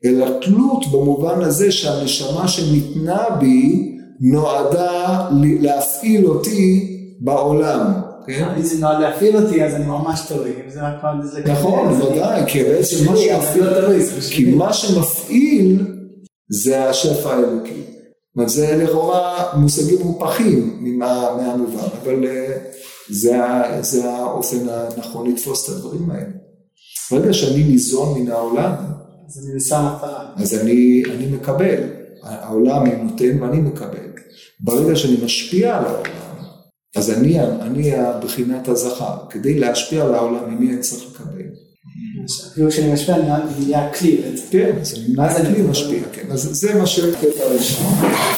אלא 0.05 0.25
תלות 0.41 0.86
במובן 0.91 1.41
הזה 1.41 1.71
שהנשמה 1.71 2.47
שניתנה 2.47 3.23
בי 3.39 3.91
נועדה 4.19 5.29
להפעיל 5.61 6.27
אותי 6.27 6.97
בעולם. 7.19 8.04
כן? 8.28 8.49
אם 8.57 8.61
זה 8.61 8.80
נועד 8.80 9.01
להפעיל 9.01 9.38
אותי 9.38 9.63
אז 9.63 9.76
אני 9.76 9.86
ממש 9.86 10.21
תלוי, 10.28 10.51
אם 10.65 10.69
זה 10.69 10.82
רק 10.82 10.93
פעם 11.01 11.21
זה 11.23 11.41
נכון, 11.45 12.01
ודאי, 12.01 12.41
כי 12.47 12.63
בעצם 12.63 13.05
מה 13.05 13.17
שמפעיל, 13.17 14.01
כי 14.32 14.55
מה 14.55 14.73
שמפעיל 14.73 15.86
זה 16.49 16.89
השפע 16.89 17.34
האלוקי. 17.34 17.82
זאת 18.36 18.38
אומרת, 18.38 18.49
זה 18.49 18.84
לכאורה 18.84 19.53
מושגים 19.57 20.01
מופכים 20.01 20.84
מהמובן, 20.99 21.88
אבל 22.03 22.26
אה, 22.26 22.57
זה, 23.09 23.38
זה 23.82 24.09
האופן 24.09 24.57
הנכון 24.69 25.32
לתפוס 25.32 25.69
את 25.69 25.76
הדברים 25.76 26.11
האלה. 26.11 26.32
ברגע 27.11 27.34
שאני 27.34 27.63
ניזון 27.63 28.19
מן 28.19 28.32
העולם, 28.32 28.71
אז 29.28 29.49
אני 29.51 29.59
שם 29.59 29.86
מטרה. 29.95 30.26
אז 30.38 30.53
אני, 30.53 31.03
אני 31.15 31.26
מקבל. 31.26 31.84
העולם 32.23 32.88
נותן 32.88 33.43
ואני 33.43 33.57
מקבל. 33.57 34.07
ברגע 34.59 34.95
שאני 34.95 35.17
משפיע 35.26 35.78
על 35.78 35.86
העולם, 35.86 36.24
אז 36.95 37.11
אני, 37.11 37.39
אני 37.39 37.91
בחינת 38.23 38.67
הזכר. 38.67 39.17
כדי 39.29 39.59
להשפיע 39.59 40.03
על 40.03 40.15
העולם, 40.15 40.55
ממי 40.55 40.73
אני 40.73 40.79
צריך 40.79 41.03
לקבל? 41.11 41.41
כאילו 42.53 42.69
כשאני 42.69 42.93
משפיע, 42.93 43.15
אני 43.15 43.29
נהיה 43.59 43.93
כלי 43.93 44.21
כן, 44.51 44.71
אז 44.81 44.93
אני 44.95 45.15
נהיה 45.15 45.53
כלי 45.53 45.61
משפיע, 45.61 45.99
כן. 46.13 46.31
אז 46.31 46.41
זה 46.41 46.75
מה 46.75 46.87
שקטע 46.87 47.43
ראשון. 47.53 48.34